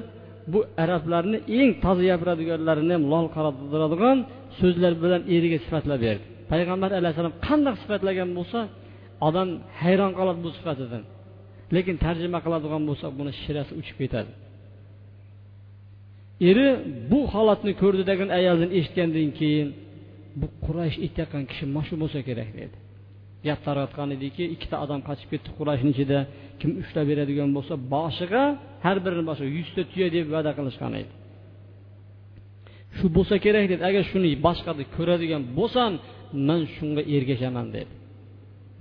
Bu 0.52 0.60
arablarni 0.82 1.38
eng 1.58 1.70
toza 1.84 2.02
gapiradiganlarini 2.10 2.92
ham 2.96 3.04
lol 3.12 3.26
qarattiradigan 3.36 4.18
so'zlar 4.60 4.92
bilan 5.02 5.22
eriga 5.36 5.58
sifatlab 5.64 6.00
berdi. 6.06 6.24
Payg'ambar 6.52 6.90
alayhissalom 7.00 7.34
qandaq 7.46 7.74
sifatlagan 7.82 8.30
bo'lsa 8.38 8.60
odam 9.28 9.48
hayron 9.82 10.12
qoladi 10.18 10.40
bu 10.46 10.50
sifatidan. 10.58 11.02
Lekin 11.74 11.96
tarjima 12.04 12.38
qiladigan 12.44 12.82
bo'lsak 12.88 13.10
buni 13.18 13.32
shirasi 13.42 13.72
uchib 13.80 13.96
ketadi. 14.02 14.30
Eri 16.50 16.68
bu 17.10 17.20
holatni 17.34 17.72
ko'rdi 17.82 18.02
degan 18.10 18.28
ayoldan 18.38 18.70
eshitgandan 18.78 19.30
keyin 19.40 19.68
bu 20.40 20.46
quraysh 20.64 20.96
aytayotgan 21.04 21.44
kishi 21.50 21.64
mana 21.74 21.84
shu 21.88 21.94
bo'lsa 22.02 22.20
kerak 22.28 22.50
dedi. 22.60 22.76
Gap 23.46 23.60
tarqatgan 23.66 24.08
ediki 24.16 24.44
ikkita 24.54 24.76
odam 24.84 25.00
qochib 25.08 25.28
ketdi 25.32 25.50
qurashni 25.58 25.90
ichida 25.94 26.18
kim 26.60 26.70
ushlab 26.82 27.04
beradigan 27.10 27.50
bo'lsa 27.56 27.74
boshiga 27.94 28.42
har 28.84 28.96
birini 29.04 29.24
boshiga 29.30 29.50
yuzta 29.58 29.82
tuya 29.90 30.08
deb 30.16 30.26
va'da 30.34 30.50
qilishgan 30.58 30.92
edi. 31.00 31.12
Shu 32.96 33.06
bo'lsa 33.16 33.34
kerak 33.44 33.64
dedi 33.72 33.82
agar 33.90 34.02
shuni 34.12 34.30
boshqada 34.46 34.82
ko'radigan 34.96 35.42
bo'lsam 35.58 35.92
man 36.48 36.60
shunga 36.74 37.02
ergashaman 37.16 37.66
dedi. 37.76 37.92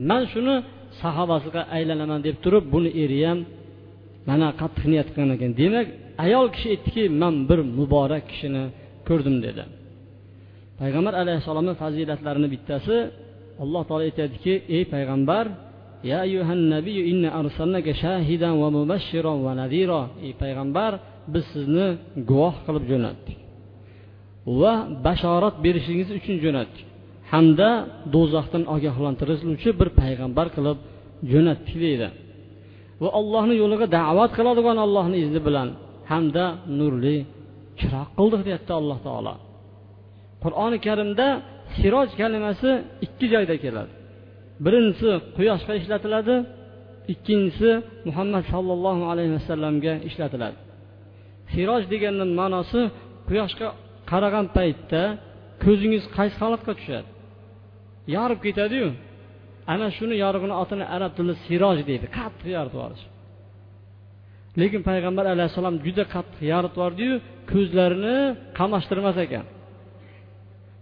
Man 0.10 0.24
shuni 0.34 0.56
sahobasiga 1.02 1.62
aylanaman 1.76 2.20
deb 2.28 2.36
turib 2.44 2.64
buni 2.74 2.92
eri 3.04 3.20
ham 3.28 3.40
mana 4.30 4.48
qattiq 4.62 4.86
niyat 4.92 5.08
qilgan 5.14 5.32
ekan. 5.36 5.52
Demak 5.62 5.88
ayol 6.26 6.48
kishi 6.56 6.68
aytdiki 6.74 7.04
man 7.22 7.36
bir 7.50 7.60
muborak 7.78 8.24
kishini 8.32 8.64
ko'rdim 9.08 9.36
dedi. 9.46 9.64
Payg'ambar 10.80 11.14
alayhissalomni 11.22 11.74
fazilatlarini 11.82 12.48
bittasi 12.54 12.96
alloh 13.64 13.82
taolo 13.88 14.04
aytadiki 14.10 14.54
ey 14.76 14.84
payg'ambar 14.94 15.46
ya 16.10 16.18
ayyuhan 16.26 16.62
inna 17.12 17.30
arsalnaka 17.40 17.92
shahidan 18.04 18.54
va 18.62 18.68
mubashshiran 18.78 19.38
va 19.46 19.52
nadira 19.62 20.02
ey 20.26 20.34
payg'ambar 20.42 20.92
biz 21.34 21.44
sizni 21.54 21.88
guvoh 22.30 22.56
qilib 22.66 22.86
jo'natdik 22.92 23.38
va 24.46 24.74
bashorat 25.06 25.56
berishingiz 25.66 26.10
uchun 26.20 26.36
jo'natdik. 26.44 26.86
Hamda 27.32 27.70
do'zaxdan 28.14 28.64
ogohlantiruvchi 28.76 29.70
bir 29.80 29.90
payg'ambar 30.02 30.48
qilib 30.56 30.78
jo'natdik 31.32 31.76
deydi. 31.86 32.08
Va 33.04 33.10
allohni 33.20 33.56
yo'liga 33.62 33.86
da'vat 33.98 34.32
qiladigan 34.38 34.78
allohni 34.86 35.18
izni 35.26 35.40
bilan 35.48 35.68
hamda 36.12 36.46
nurli 36.80 37.18
chiroq 37.80 38.10
qildik 38.18 38.42
deyapti 38.48 38.72
alloh 38.80 39.00
taolo. 39.08 39.34
Qur'oni 40.44 40.78
karimda 40.88 41.28
siroj 41.80 42.10
kalimasi 42.22 42.70
ikki 43.06 43.26
joyda 43.34 43.56
keladi. 43.64 43.94
Birinchisi 44.66 45.12
quyoshga 45.38 45.74
ishlatiladi 45.82 46.36
ikkinchisi 47.14 47.70
muhammad 48.08 48.44
sollallohu 48.54 49.04
alayhi 49.12 49.34
vasallamga 49.38 49.94
ishlatiladi. 50.10 50.58
Siroj 51.54 51.84
deganni 51.94 52.26
ma'nosi 52.40 52.82
quyoshga 53.30 53.68
qaragan 54.12 54.46
paytda 54.58 55.02
ko'zingiz 55.64 56.04
qaysi 56.18 56.38
holatga 56.44 56.74
tushadi? 56.80 57.08
Yorib 58.16 58.40
ketadiyu 58.46 58.88
ana 59.74 59.88
shuni 59.98 60.16
yorug'ini 60.24 60.56
otini 60.64 60.86
arab 60.96 61.12
tilida 61.18 61.36
siroj 61.46 61.78
deydi 61.90 62.06
qattiq 62.18 62.48
yoritib 62.58 62.76
yuborish 62.78 63.04
lekin 64.62 64.82
payg'ambar 64.90 65.26
alayhissalom 65.34 65.76
juda 65.86 66.04
qattiq 66.16 66.42
yoritib 66.54 66.76
yubordiyu 66.78 67.16
ko'zlarini 67.52 68.18
qamashtirmas 68.60 69.18
ekan. 69.26 69.46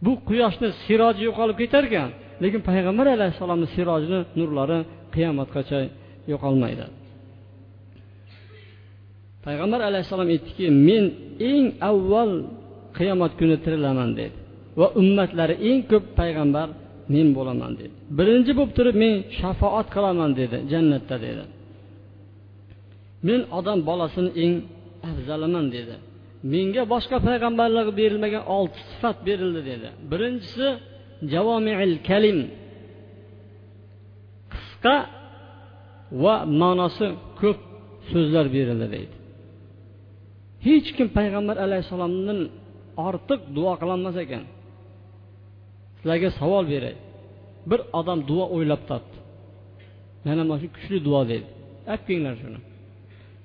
Bu 0.06 0.12
quyoshni 0.28 0.70
siroji 0.84 1.22
yo'qolib 1.28 1.58
ketar 1.62 1.84
ekan 1.90 2.10
lekin 2.44 2.62
payg'ambar 2.70 3.08
alayhissalomni 3.16 3.68
sirojini 3.76 4.20
nurlari 4.40 4.80
qiyomatgacha 5.16 5.80
yo'qolmaydi. 6.32 6.86
Payg'ambar 9.46 9.80
alayhissalom 9.90 10.28
aytdiki 10.36 10.66
men 10.88 11.04
eng 11.52 11.66
avval 11.90 12.32
qiyomat 12.98 13.32
kuni 13.40 13.56
tirilaman 13.64 14.10
dedi. 14.20 14.36
Va 14.80 14.88
ummatlari 15.02 15.56
eng 15.70 15.80
ko'p 15.92 16.06
payg'ambar 16.20 16.68
men 17.14 17.28
bo'laman 17.38 17.72
dedi. 17.80 17.94
Birinchi 18.18 18.52
bo'lib 18.58 18.72
turib 18.78 18.96
men 19.04 19.14
shafoat 19.40 19.88
qilaman 19.96 20.32
dedi 20.40 20.58
jannatda 20.72 21.16
dedi. 21.26 21.44
Men 23.28 23.42
odam 23.58 23.80
bolasini 23.90 24.32
eng 24.44 24.54
afzaliman 25.10 25.66
dedi. 25.76 25.96
Menga 26.54 26.84
boshqa 26.94 27.18
payg'ambarlarga 27.28 27.94
berilmagan 28.02 28.44
olti 28.58 28.80
sifat 28.90 29.18
berildi 29.28 29.62
dedi. 29.72 29.88
Birinchisi 30.12 30.68
javomiil 31.34 31.96
kalim. 32.10 32.40
Qisqa 34.54 34.96
va 36.24 36.36
ma'nosi 36.62 37.08
ko'p 37.42 37.60
so'zlar 38.12 38.46
berildi 38.56 38.88
deydi. 38.96 39.16
Hech 40.68 40.90
kim 40.98 41.08
payg'ambar 41.18 41.56
alayhissalomdan 41.66 42.40
ortiq 43.08 43.42
duo 43.58 43.74
qilolmas 43.82 44.16
ekan. 44.26 44.44
Sizlarga 45.98 46.30
savol 46.40 46.66
beray. 46.74 46.96
Bir 47.70 47.80
odam 48.00 48.20
duo 48.30 48.46
o'ylab 48.56 48.82
topdi. 48.90 49.18
Mana 50.26 50.44
mana 50.50 50.60
shu 50.62 50.68
kuchli 50.76 50.98
duo 51.08 51.22
deydi. 51.32 51.48
Olib 51.92 52.04
kelinglar 52.08 52.36
shuni. 52.44 52.60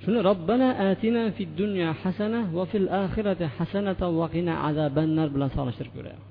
Shuni 0.03 0.19
robbana 0.29 0.69
atina 0.89 1.23
fid 1.37 1.51
dunya 1.63 1.89
hasana 2.03 2.41
va 2.57 2.65
fil 2.71 2.89
oxirati 3.03 3.45
hasanatan 3.57 4.11
va 4.21 4.27
qina 4.35 4.53
azabannar 4.69 5.29
bilan 5.35 5.51
solishtirib 5.57 5.93
ko'raylik 5.97 6.25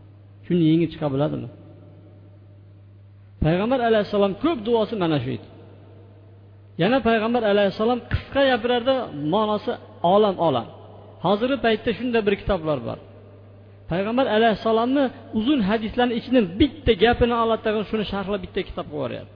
shuni 0.48 0.64
yengib 0.72 0.90
chiqa 0.94 1.08
biladimi 1.16 1.50
payg'ambar 3.46 3.80
alayhissalom 3.90 4.34
ko'p 4.44 4.60
duosi 4.68 4.96
mana 5.04 5.18
shu 5.24 5.30
edi. 5.38 5.48
Yana 6.82 6.98
payg'ambar 7.08 7.44
alayhissalom 7.52 8.00
qisqa 8.12 8.42
gapirardi 8.52 8.96
ma'nosi 9.34 9.74
olam 10.14 10.36
olam. 10.48 10.68
Hozirgi 11.26 11.58
paytda 11.66 11.92
shunday 11.98 12.22
bir 12.28 12.36
kitoblar 12.42 12.80
bor. 12.88 13.00
Payg'ambar 13.92 14.26
alayhissalomni 14.38 15.04
uzun 15.40 15.60
hadislarni 15.70 16.14
ichidan 16.20 16.46
bitta 16.60 16.94
gapini 17.04 17.36
oladi 17.44 17.62
tag'in 17.68 17.84
shuni 17.92 18.06
sharhlab 18.12 18.42
bitta 18.46 18.62
kitob 18.70 18.86
qilib 18.88 18.96
yuboryapti. 18.98 19.35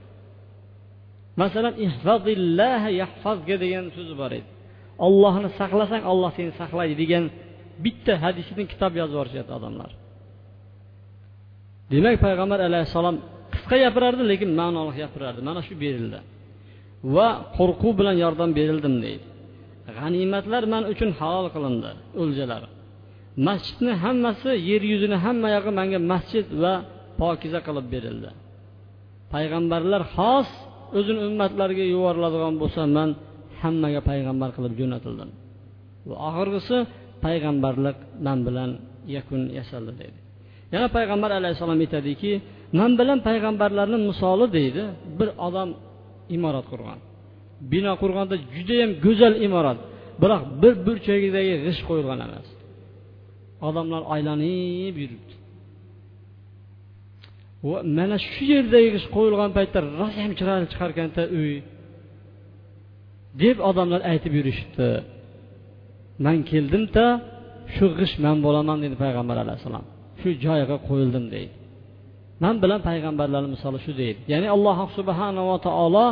Masalan 1.42 1.74
yahfazga 3.00 3.56
degan 3.64 3.84
so'zi 3.96 4.14
bor 4.20 4.32
edi. 4.38 4.48
Ollohni 5.06 5.48
saqlasang 5.60 6.02
olloh 6.12 6.30
seni 6.38 6.52
saqlaydi 6.60 6.94
degan 7.02 7.24
bitta 7.84 8.14
hadisidan 8.24 8.66
kitob 8.72 8.92
yozib 9.00 9.14
yuborishyapti 9.14 9.52
odamlar. 9.58 9.90
Demak 11.92 12.16
payg'ambar 12.24 12.60
alayhissalom 12.68 13.16
qisqa 13.54 13.76
gapirardi 13.84 14.22
lekin 14.32 14.50
ma'noli 14.60 14.92
gapirardi. 15.02 15.40
Mana 15.48 15.60
shu 15.66 15.74
berildi. 15.84 16.18
Va 17.14 17.28
qo'rquv 17.56 17.92
bilan 18.00 18.16
yordam 18.24 18.50
berildim 18.58 18.94
deydi. 19.04 19.24
G'animatlar 19.98 20.62
man 20.72 20.82
uchun 20.92 21.10
halol 21.18 21.46
qilindi 21.54 21.90
o'ljalar. 22.22 22.62
Masjidni 23.48 23.92
hammasi 24.04 24.50
yer 24.70 24.82
yuzini 24.92 25.16
hamma 25.24 25.48
yog'i 25.56 25.72
manga 25.80 25.98
masjid 26.12 26.46
va 26.62 26.74
pokiza 27.20 27.60
qilib 27.66 27.86
berildi. 27.94 28.30
Payg'ambarlar 29.32 30.02
xos 30.16 30.50
o'zini 30.98 31.20
ummatlariga 31.28 31.84
yuboriladigan 31.94 32.54
bo'lsa 32.62 32.80
man 32.96 33.10
hammaga 33.62 34.00
payg'ambar 34.10 34.50
qilib 34.56 34.72
jo'natildim. 34.80 35.30
Va 36.08 36.14
oxirgisi 36.28 36.76
payg'ambarlik 37.24 37.96
man 38.26 38.38
bilan 38.46 38.70
yakun 39.16 39.40
yasaldi 39.58 39.92
deydi. 40.00 40.18
Yana 40.74 40.88
payg'ambar 40.96 41.30
alayhissalom 41.38 41.80
aytadiki 41.84 42.32
man 42.78 42.90
bilan 43.00 43.18
payg'ambarlarni 43.28 43.98
misoli 44.10 44.46
deydi 44.58 44.82
bir 45.18 45.28
odam 45.46 45.68
imorat 46.36 46.66
qurgan. 46.72 46.98
Bino 47.72 47.92
qurganda 48.02 48.36
judayam 48.56 48.90
go'zal 49.04 49.34
imorat 49.46 49.78
biroq 50.22 50.42
bir 50.62 50.72
burchagidagi 50.86 51.54
g'isht 51.64 51.82
qo'yilgan 51.88 52.20
emas. 52.26 52.46
Odamlar 53.68 54.02
aylanib 54.14 54.94
yuribdi. 55.02 55.34
Mana 57.98 58.16
shu 58.30 58.42
yerdagi 58.54 58.88
ish 58.98 59.06
qo'yilgan 59.16 59.50
paytda 59.58 59.78
rosayam 60.00 60.32
chiroyli 60.38 60.66
chiqarkanda 60.72 61.22
uy 61.38 61.52
deb 63.42 63.56
odamlar 63.68 64.00
aytib 64.10 64.32
yurishibdi. 64.38 64.88
Man 66.24 66.38
keldimda 66.50 67.06
shu 67.74 67.86
g'isht 67.98 68.16
man 68.24 68.36
bo'laman 68.46 68.78
dedi 68.84 68.96
payg'ambar 69.04 69.36
alayhissalom 69.44 69.84
shu 70.20 70.28
joyiga 70.44 70.76
qo'yildim 70.88 71.24
deydi. 71.34 71.52
Man 72.44 72.54
bilan 72.62 72.80
payg'ambarlarni 72.88 73.48
misoli 73.54 73.78
shu 73.84 73.92
deydi. 74.00 74.20
Ya'ni 74.32 74.48
alloh 74.56 74.78
subhanava 74.98 75.56
taolo 75.66 76.06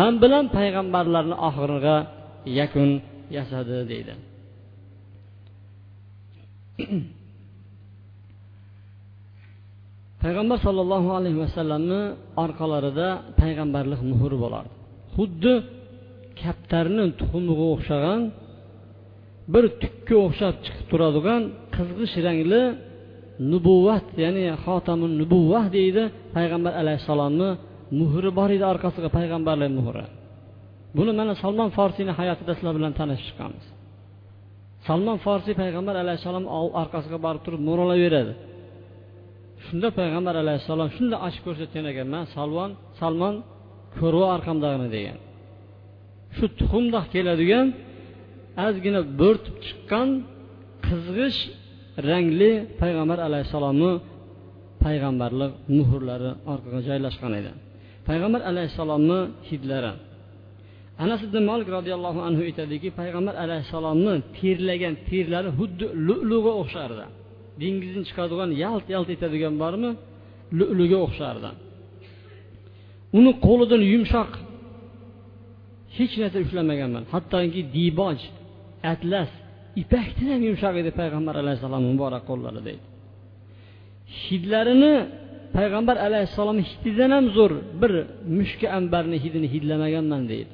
man 0.00 0.12
bilan 0.22 0.44
payg'ambarlarni 0.56 1.36
oxiriga 1.48 1.96
yakun 2.60 2.90
yasadi 3.36 3.76
deydi. 3.90 4.14
payg'ambar 10.22 10.58
sollallohu 10.66 11.10
alayhi 11.18 11.38
vasallamni 11.44 12.00
orqalarida 12.44 13.08
payg'ambarlik 13.40 14.00
muhri 14.12 14.36
bo'lardi. 14.44 14.72
Xuddi 15.16 15.54
kaptarni 16.42 17.04
tuxumiga 17.18 17.66
o'xshagan 17.74 18.20
bir 19.52 19.64
tukka 19.82 20.16
o'xshab 20.26 20.54
chiqib 20.64 20.86
turadigan 20.90 21.42
qizg'ish 21.74 22.16
rangli 22.26 22.62
nubuvvat 23.52 24.06
ya'ni 24.24 24.44
xotamun 24.64 25.12
nubuvvah 25.20 25.64
deydi 25.76 26.02
payg'ambar 26.36 26.72
alayhissalomni 26.82 27.50
muhri 28.00 28.30
bor 28.38 28.48
edi 28.56 28.64
orqasiga 28.72 29.08
payg'ambarlik 29.18 29.72
muhri. 29.78 30.04
Buni 30.96 31.12
mana 31.18 31.32
salmon 31.42 31.70
forsiyni 31.78 32.12
hayotida 32.18 32.52
sizlar 32.56 32.74
bilan 32.78 32.92
tanishib 33.00 33.26
chiqqanmiz 33.28 33.66
salmon 34.88 35.18
forsiy 35.26 35.54
payg'ambar 35.62 35.94
alayhissalom 36.04 36.44
orqasiga 36.80 37.18
borib 37.26 37.42
turib 37.46 37.60
mo'ralayveradi 37.68 38.32
shunda 39.66 39.88
payg'ambar 39.98 40.34
alayhissalom 40.42 40.88
shunday 40.96 41.18
ochib 41.26 41.42
ko'rsatgan 41.46 41.84
ekan 41.92 42.06
man 42.14 42.24
salvon 42.36 42.70
salmon 43.00 43.34
ko'rva 43.98 44.26
orqamdagini 44.36 44.88
degan. 44.96 45.18
Shu 46.36 46.44
tuxumdoq 46.58 47.04
keladigan 47.14 47.66
ozgina 48.66 49.00
bo'rtib 49.20 49.56
chiqqan 49.64 50.08
qizg'ish 50.86 51.40
rangli 52.08 52.52
payg'ambar 52.80 53.18
alayhissalomni 53.28 53.92
payg'ambarlik 54.84 55.52
muhrlari 55.78 56.30
orqaga 56.52 56.80
joylashgan 56.88 57.32
edi. 57.40 57.52
Payg'ambar 58.08 58.40
alayhissalomni 58.50 59.20
hidlari. 59.48 59.92
Anas 61.04 61.20
ibn 61.26 61.38
molik 61.50 61.68
roziyallohu 61.76 62.20
anhu 62.28 62.42
aytadiki 62.48 62.88
payg'ambar 63.00 63.34
alayhissalomni 63.44 64.14
terlagan 64.38 64.94
terlari 65.08 65.50
xuddi 65.58 65.86
lu'luga 66.06 66.52
o'xshardi. 66.62 67.06
Dengizdan 67.62 68.04
chiqadigan 68.08 68.50
yalt 68.64 68.86
yalt 68.94 69.08
etadigan 69.14 69.54
bormi? 69.62 69.90
Lu'luga 70.58 70.98
o'xshardi. 71.06 71.50
Uni 73.18 73.32
qo'lidan 73.46 73.82
yumshoq 73.92 74.30
hech 75.96 76.14
narsa 76.22 76.38
ushlamaganman. 76.46 77.04
Hattoki 77.12 77.62
diboj 77.76 78.18
atlas 78.92 79.30
ipakdan 79.82 80.28
ham 80.34 80.42
yumshoq 80.48 80.74
edi 80.82 80.90
payg'ambar 81.00 81.34
alayhissalom 81.42 81.82
muborak 81.90 82.22
qo'llari 82.30 82.60
deydi. 82.68 82.84
Hidlarini 84.24 84.94
payg'ambar 85.56 85.96
alayhissalomni 86.06 86.64
hididan 86.72 87.10
ham 87.16 87.26
zo'r 87.36 87.52
bir 87.80 87.92
mushka 88.38 88.66
ambarni 88.78 89.16
hidini 89.24 89.48
hidlamaganman 89.54 90.22
deydi. 90.32 90.52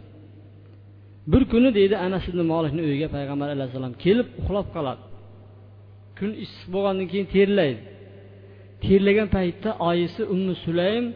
Bir 1.33 1.43
kuni 1.53 1.71
deydi 1.79 1.97
anas 2.07 2.25
ibn 2.31 2.41
molikni 2.53 2.83
uyiga 2.89 3.09
payg'ambar 3.17 3.49
alayhissalom 3.57 3.93
kelib 4.05 4.29
uxlab 4.41 4.69
qoladi. 4.77 5.03
Kun 6.19 6.31
issiq 6.45 6.69
bo'lgandan 6.75 7.07
keyin 7.13 7.29
terlaydi. 7.37 7.83
Terlagan 8.85 9.29
paytda 9.37 9.71
oyisi 9.89 10.23
ummi 10.35 10.55
sulaym 10.65 11.07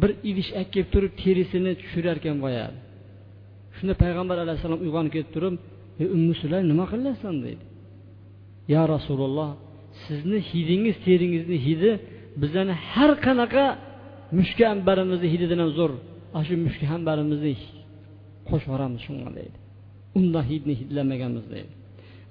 bir 0.00 0.10
idish 0.30 0.50
olib 0.58 0.70
kelib 0.74 0.88
turib 0.94 1.12
terisini 1.22 1.72
tushirar 1.82 2.16
ekan 2.20 2.36
boyagi 2.44 2.78
shunda 3.76 3.94
payg'ambar 4.02 4.36
alayhissalom 4.44 4.80
uyg'onib 4.84 5.12
ketib 5.16 5.30
turib 5.36 5.54
ey 6.00 6.06
ummi 6.16 6.34
sulaym 6.42 6.64
nima 6.72 6.84
qilyapsan 6.92 7.34
deydi 7.44 7.64
yo 8.74 8.82
rasululloh 8.94 9.50
sizni 10.04 10.38
hidingiz 10.50 10.96
teringizni 11.06 11.56
hidi 11.66 11.90
bizani 12.42 12.74
har 12.90 13.10
qanaqa 13.26 13.64
mushka 14.38 14.64
ambarimizni 14.74 15.28
hididan 15.34 15.58
ham 15.62 15.70
zo'r. 15.78 15.92
Ana 16.34 16.44
shu 16.48 16.54
mushka 16.66 16.86
ambarimizni 16.98 17.52
qo'shib 18.48 18.68
yuboramiz 18.68 19.00
shunga 19.06 19.30
deydi 19.38 19.56
undan 20.18 20.44
hidni 20.50 20.74
hidlamaganmiz 20.80 21.46
deydi 21.54 21.72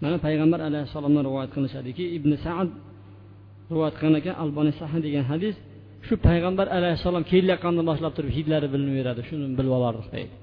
mana 0.03 0.17
payg'ambar 0.25 0.59
alayhissalomdan 0.69 1.23
rivoyat 1.29 1.51
qilishadiki 1.55 2.03
ibn 2.17 2.31
saad 2.45 2.69
rivoyat 3.71 3.95
qilgan 3.99 4.15
ekan 4.21 4.35
alboniy 4.43 4.75
sahi 4.81 4.99
degan 5.05 5.25
hadis 5.31 5.55
shu 6.07 6.13
payg'ambar 6.27 6.67
alayhissalom 6.77 7.23
kelayotgandan 7.31 7.85
boshlab 7.91 8.13
turib 8.17 8.31
hidlari 8.37 8.67
bilinaveradi 8.73 9.21
shuni 9.29 9.45
bilib 9.59 9.73
olardik 9.77 10.07
deydi 10.15 10.33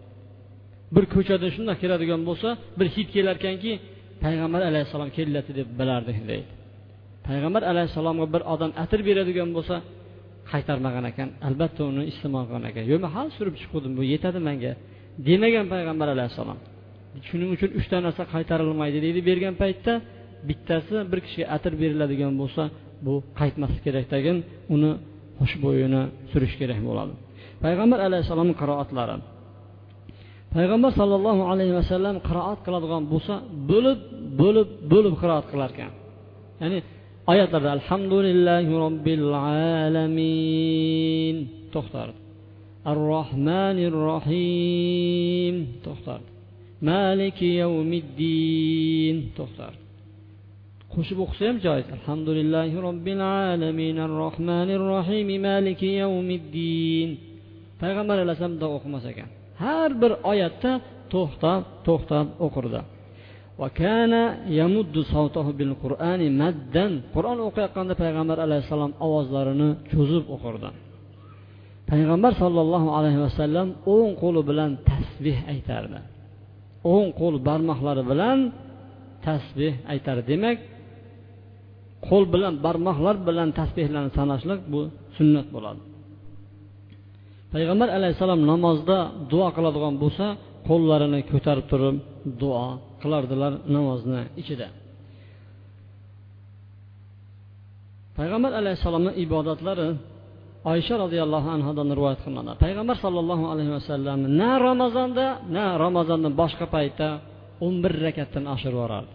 bir 0.94 1.04
ko'chada 1.14 1.46
shundoq 1.56 1.76
keladigan 1.82 2.22
bo'lsa 2.28 2.48
bir 2.78 2.86
hid 2.94 3.08
kelarkanki 3.14 3.72
payg'ambar 4.24 4.62
alayhissalom 4.70 5.10
kelyapti 5.16 5.52
deb 5.58 5.68
bilardik 5.80 6.18
deydi 6.30 6.48
payg'ambar 7.28 7.62
alayhissalomga 7.72 8.26
bir 8.34 8.42
odam 8.54 8.70
atir 8.82 9.00
beradigan 9.08 9.50
bo'lsa 9.56 9.76
qaytarmagan 10.52 11.04
ekan 11.10 11.28
albatta 11.48 11.82
uni 11.90 12.02
iste'mol 12.12 12.44
qilgan 12.48 12.64
ekan. 12.70 12.84
Yo'q 12.92 13.02
hali 13.14 13.30
surib 13.38 13.54
chiquvdim 13.60 13.92
bu 13.98 14.02
yetadi 14.12 14.38
manga 14.48 14.72
demagan 15.28 15.66
payg'ambar 15.72 16.08
alayhissalom 16.14 16.58
shuning 17.28 17.50
uchun 17.56 17.70
uchta 17.80 17.96
narsa 18.06 18.22
qaytarilmaydi 18.34 18.98
deydi. 19.04 19.20
Bergan 19.28 19.54
paytda 19.62 19.92
bittasi 20.48 20.96
bir 21.10 21.18
kishiga 21.24 21.46
atir 21.56 21.72
beriladigan 21.82 22.32
bo'lsa 22.40 22.62
bu 23.06 23.14
qaytmaslik 23.40 23.82
kerak 23.86 24.06
tagin 24.14 24.36
uni 24.74 24.92
xushbo'yini 25.40 26.02
surish 26.30 26.54
kerak 26.60 26.80
bo'ladi. 26.88 27.14
Payg'ambar 27.64 27.98
alayhissalomni 28.08 28.54
qiroatlari. 28.62 29.16
Payg'ambar 30.54 30.90
sollallohu 31.00 31.42
alayhi 31.52 31.74
vasallam 31.80 32.16
qiroat 32.28 32.58
qiladigan 32.66 33.02
bo'lsa 33.12 33.34
bo'lib 33.70 33.98
bo'lib 34.40 34.68
bo'lib 34.92 35.14
qiroat 35.22 35.44
qilar 35.52 35.70
ekan. 35.74 35.92
Ya'ni 36.62 36.78
oyatlarda 37.32 37.70
alhamdulillahi 37.78 38.72
robbil 38.84 39.26
alamin 39.88 41.36
to'xtardi. 41.74 42.18
Ar 42.90 42.98
rohmanir 43.12 43.94
rohim 44.08 45.54
to'xtardi. 45.86 46.35
Maliki 46.90 47.48
yavmiddin 47.62 49.16
to'xtardi 49.38 49.86
qo'shib 50.96 51.18
o'qisa 51.24 51.44
ham 51.48 51.56
joiz. 51.66 51.86
Alhamdulillahi 51.96 52.76
robbil 52.86 53.22
alamin. 53.50 53.98
Rohmanir 54.22 54.82
rohim 54.92 55.28
maliki 55.48 55.88
yavmiddin 56.02 57.08
payg'ambar 57.82 58.16
alayhissalom 58.24 58.52
bundoq 58.54 58.72
o'qimas 58.78 59.04
ekan. 59.12 59.28
Har 59.62 59.90
bir 60.02 60.12
oyatda 60.32 60.72
to'xtab 61.12 61.60
to'xtab 61.86 62.26
o'qirdi. 62.46 62.80
Qur'on 67.14 67.38
o'qiyotganda 67.48 67.94
payg'ambar 68.02 68.38
alayhissalom 68.46 68.92
ovozlarini 69.06 69.68
cho'zib 69.92 70.24
o'qirdi. 70.34 70.68
Payg'ambar 71.90 72.32
sollallohu 72.42 72.88
alayhi 72.98 73.20
vasallam 73.26 73.68
o'ng 73.94 74.12
qo'li 74.22 74.40
bilan 74.50 74.70
tasbeh 74.88 75.38
aytardi. 75.52 75.98
O'ng 76.94 77.08
qo'l 77.20 77.34
barmoqlari 77.48 78.02
bilan 78.10 78.38
tasbeh 79.26 79.74
aytadi 79.92 80.22
demak 80.30 80.58
qo'l 82.08 82.24
bilan 82.34 82.54
barmoqlar 82.66 83.16
bilan 83.28 83.48
tasbehlarni 83.58 84.10
sanashlik 84.18 84.60
bu 84.72 84.80
sunnat 85.16 85.46
bo'ladi. 85.54 85.80
Payg'ambar 87.52 87.88
alayhissalom 87.98 88.40
namozda 88.52 88.98
duo 89.32 89.48
qiladigan 89.56 89.94
bo'lsa 90.02 90.26
qo'llarini 90.68 91.20
ko'tarib 91.30 91.66
turib 91.72 91.96
duo 92.40 92.64
qilardilar 93.02 93.52
namozni 93.74 94.20
ichida. 94.40 94.68
Payg'ambar 98.18 98.52
alayhissalomni 98.60 99.12
ibodatlari 99.24 99.88
oysha 100.72 100.94
roziyallohu 101.04 101.48
anhudan 101.56 101.88
rivoyat 101.98 102.20
qilinadi. 102.24 102.58
Payg'ambar 102.64 102.96
sollallohu 103.04 103.44
alayhi 103.52 103.72
vasallam 103.78 104.18
na 104.40 104.50
ramazonda 104.66 105.26
na 105.56 105.64
ramazondan 105.84 106.32
boshqa 106.42 106.66
paytda 106.76 107.08
o'n 107.66 107.74
bir 107.82 107.92
rakatdan 108.06 108.44
oshirib 108.54 108.76
yuborardi. 108.78 109.12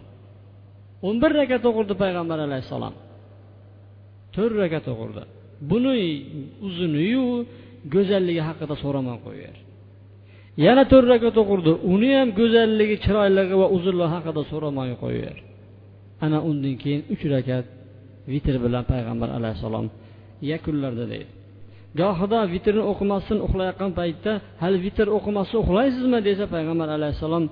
o'n 1.06 1.16
bir 1.22 1.32
rakat 1.40 1.62
o'qirdi 1.70 1.94
payg'ambar 2.04 2.38
alayhissalom. 2.46 2.94
To'rt 4.34 4.54
rakat 4.62 4.86
o'qirdi 4.92 5.22
buni 5.70 5.96
uzuniyu 6.66 7.26
go'zalligi 7.94 8.42
haqida 8.48 8.74
so'ramay 8.82 9.16
qo'yaver 9.26 9.56
yana 10.64 10.82
to'rt 10.92 11.06
rakat 11.14 11.36
o'qirdi 11.42 11.72
uni 11.92 12.10
ham 12.18 12.28
go'zalligi 12.40 12.96
chiroyligi 13.04 13.54
va 13.62 13.66
uzunligi 13.76 14.10
haqida 14.14 14.42
so'ramay 14.52 14.90
qo'yaver 15.02 15.38
ana 16.24 16.38
undan 16.50 16.74
keyin 16.82 17.02
uch 17.14 17.24
rakat 17.34 17.66
vitr 18.32 18.54
bilan 18.64 18.84
payg'ambar 18.92 19.28
alayhissalom 19.38 19.86
yakunlardi 20.52 21.04
deydi. 21.12 21.32
Gohida 22.00 22.40
vitrni 22.52 22.82
o'qimasdan 22.92 23.38
uxlayotgan 23.46 23.90
paytda 24.00 24.32
hali 24.62 24.78
vitr 24.86 25.06
o'qimasdan 25.16 25.58
uxlaysizmi? 25.64 26.18
desa 26.28 26.44
payg'ambar 26.54 26.88
alayhissalom 26.96 27.44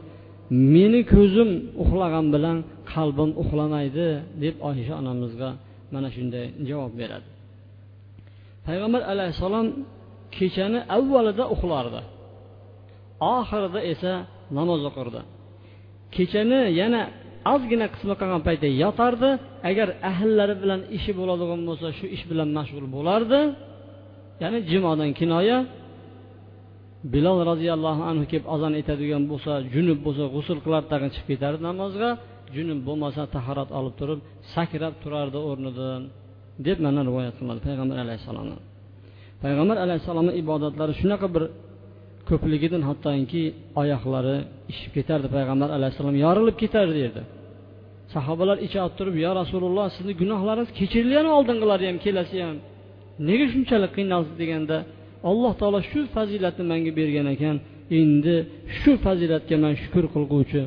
meni 0.74 1.00
ko'zim 1.14 1.50
uxlagan 1.83 2.26
bilan 2.35 2.57
qalbim 2.92 3.31
uxlamaydi 3.42 4.09
deb 4.42 4.55
oysha 4.68 4.94
onamizga 5.00 5.50
mana 5.94 6.09
shunday 6.16 6.46
javob 6.68 6.92
beradi. 7.00 7.29
Payg'ambar 8.66 9.03
alayhissalom 9.12 9.66
kechani 10.37 10.81
avvalida 10.96 11.44
uxlardi. 11.55 12.00
Oxirida 13.37 13.81
esa 13.92 14.12
namoz 14.59 14.81
o'qirdi. 14.90 15.20
Kechani 16.16 16.61
yana 16.81 17.03
ozgina 17.53 17.87
qismi 17.94 18.14
qolgan 18.20 18.42
paytda 18.48 18.68
yotardi. 18.83 19.31
Agar 19.70 19.88
ahllari 20.11 20.55
bilan 20.62 20.81
ishi 20.96 21.12
bo'ladigan 21.20 21.61
bo'lsa 21.68 21.88
shu 21.98 22.07
ish 22.16 22.24
bilan 22.31 22.48
mashg'ul 22.59 22.87
bo'lardi. 22.96 23.40
Ya'ni 24.42 24.59
jumodan 24.70 25.11
kinoya 25.18 25.59
bilol 27.12 27.38
roziyallohu 27.50 28.03
anhu 28.11 28.24
kelib 28.31 28.46
azon 28.55 28.72
aytadigan 28.79 29.22
bo'lsa 29.31 29.53
junub 29.74 29.98
bo'lsa 30.07 30.24
g'usul 30.35 30.59
qilar 30.64 30.83
tag'in 30.92 31.11
chiqib 31.14 31.29
ketardi 31.33 31.62
namozga. 31.70 32.11
Junub 32.57 32.81
bo'lmasa 32.88 33.22
tahorat 33.35 33.70
olib 33.79 33.94
turib 34.00 34.20
sakrab 34.55 34.94
turardi 35.03 35.38
o'rnidan 35.48 36.03
deb 36.66 36.79
mana 36.85 37.00
rivoyat 37.09 37.35
qiladi 37.40 37.61
payg'ambar 37.68 37.96
alayhissalomni 38.05 38.57
payg'ambar 39.44 39.76
alayhissalomni 39.85 40.33
ibodatlari 40.42 40.92
shunaqa 41.00 41.26
bir 41.35 41.44
ko'pligidan 42.29 42.83
hattoki 42.88 43.42
oyoqlari 43.81 44.37
ishib 44.72 44.90
ketardi 44.96 45.29
payg'ambar 45.37 45.68
alayhissalom 45.76 46.16
yorilib 46.24 46.57
ketardi 46.62 46.94
derdi. 47.03 47.22
Sahobalar 48.14 48.57
ichi 48.66 48.79
olib 48.85 48.94
turib 49.00 49.16
yo 49.24 49.31
rasululloh 49.40 49.87
sizni 49.96 50.12
gunohlaringiz 50.22 50.70
kechirilgani 50.79 51.31
oldingilari 51.38 51.85
ham 51.90 51.98
kelasi 52.05 52.37
ham 52.46 52.57
nega 53.28 53.46
shunchalik 53.52 53.90
qiynalsiz 53.96 54.35
deganda 54.42 54.76
alloh 55.30 55.52
taolo 55.61 55.80
shu 55.90 56.00
fazilatni 56.14 56.64
menga 56.72 56.92
bergan 56.98 57.26
ekan 57.35 57.56
endi 58.00 58.37
shu 58.78 58.92
fazilatga 59.04 59.56
man 59.64 59.72
shukur 59.83 60.04
qilguvchi 60.14 60.62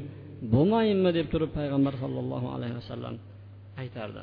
bo'lmayinmi 0.54 1.10
deb 1.18 1.28
turib 1.34 1.52
payg'ambar 1.60 1.94
sollallohu 2.04 2.48
alayhi 2.56 2.76
vasallam 2.80 3.16
aytardi. 3.82 4.22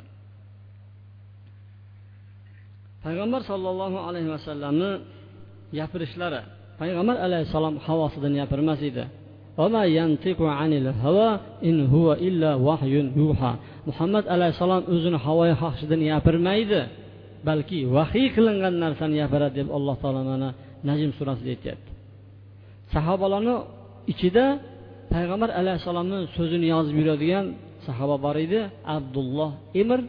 Payg'ambar 3.05 3.41
sollallohu 3.51 3.99
alayhi 4.09 4.31
vasallamni 4.37 4.91
gapirishlari 5.79 6.41
payg'ambar 6.81 7.17
alayhissalom 7.27 7.75
havosidan 7.87 8.33
gapirmas 8.41 8.81
edi. 8.91 9.05
Muhammad 13.89 14.25
alayhissalom 14.35 14.83
o'zini 14.95 15.19
havoyi 15.27 15.55
xohishidan 15.63 16.01
gapirmaydi. 16.11 16.81
Balki 17.49 17.79
vahiy 17.97 18.29
qilingan 18.37 18.75
narsani 18.85 19.17
gapiradi 19.23 19.55
deb 19.59 19.69
alloh 19.77 19.97
taolo 20.03 20.21
mana 20.31 20.49
najm 20.89 21.11
surasida 21.19 21.51
aytyapti. 21.55 21.91
Sahobalarni 22.95 23.55
ichida 24.13 24.45
payg'ambar 25.13 25.51
alayhissalomni 25.61 26.19
so'zini 26.37 26.67
yozib 26.75 26.97
yuradigan 27.01 27.47
sahoba 27.87 28.17
bor 28.25 28.37
edi 28.45 28.61
abdulloh 28.97 29.51
emir 29.81 30.01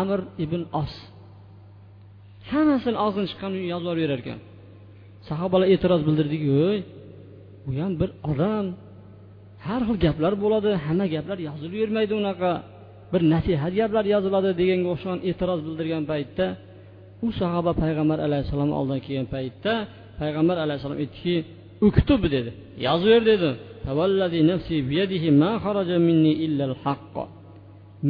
amir 0.00 0.20
ibn 0.44 0.60
os 0.82 0.92
hammasini 2.50 2.96
og'zini 3.06 3.26
chiqqan 3.30 3.52
yozib 3.72 3.88
yuborar 4.02 4.20
ekan. 4.24 4.38
Sahobalar 5.28 5.66
e'tiroz 5.74 6.02
bildirdiki 6.08 6.48
ey 6.70 6.78
bu 7.64 7.70
ham 7.80 7.92
bir 8.00 8.10
odam. 8.30 8.66
Har 9.66 9.80
xil 9.88 9.96
gaplar 10.04 10.32
bo'ladi 10.44 10.70
hamma 10.84 11.06
gaplar 11.14 11.38
yozilavermaydi 11.48 12.12
unaqa. 12.20 12.52
Bir 13.12 13.22
nasihat 13.34 13.72
gaplar 13.80 14.04
yoziladi 14.14 14.50
deganga 14.60 14.88
o'xshagan 14.94 15.20
e'tiroz 15.28 15.60
bildirgan 15.66 16.04
paytda 16.12 16.46
u 17.26 17.28
sahoba 17.40 17.72
payg'ambar 17.82 18.18
alayhissalom 18.26 18.70
oldiga 18.78 19.00
kelgan 19.06 19.28
paytda 19.34 19.72
payg'ambar 20.20 20.56
alayhissalom 20.64 20.98
aytdiki 21.02 21.34
uktub 21.88 22.22
dedi. 22.34 22.50
Yozaver 22.86 23.22
dedi. 23.30 23.50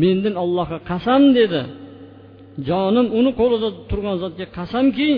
Mendan 0.02 0.34
ollohga 0.42 0.78
qasam 0.90 1.22
dedi. 1.38 1.62
Jonim 2.68 3.06
uni 3.18 3.30
qo'lida 3.40 3.68
turgan 3.90 4.16
zotga 4.22 4.46
qasamki 4.58 5.10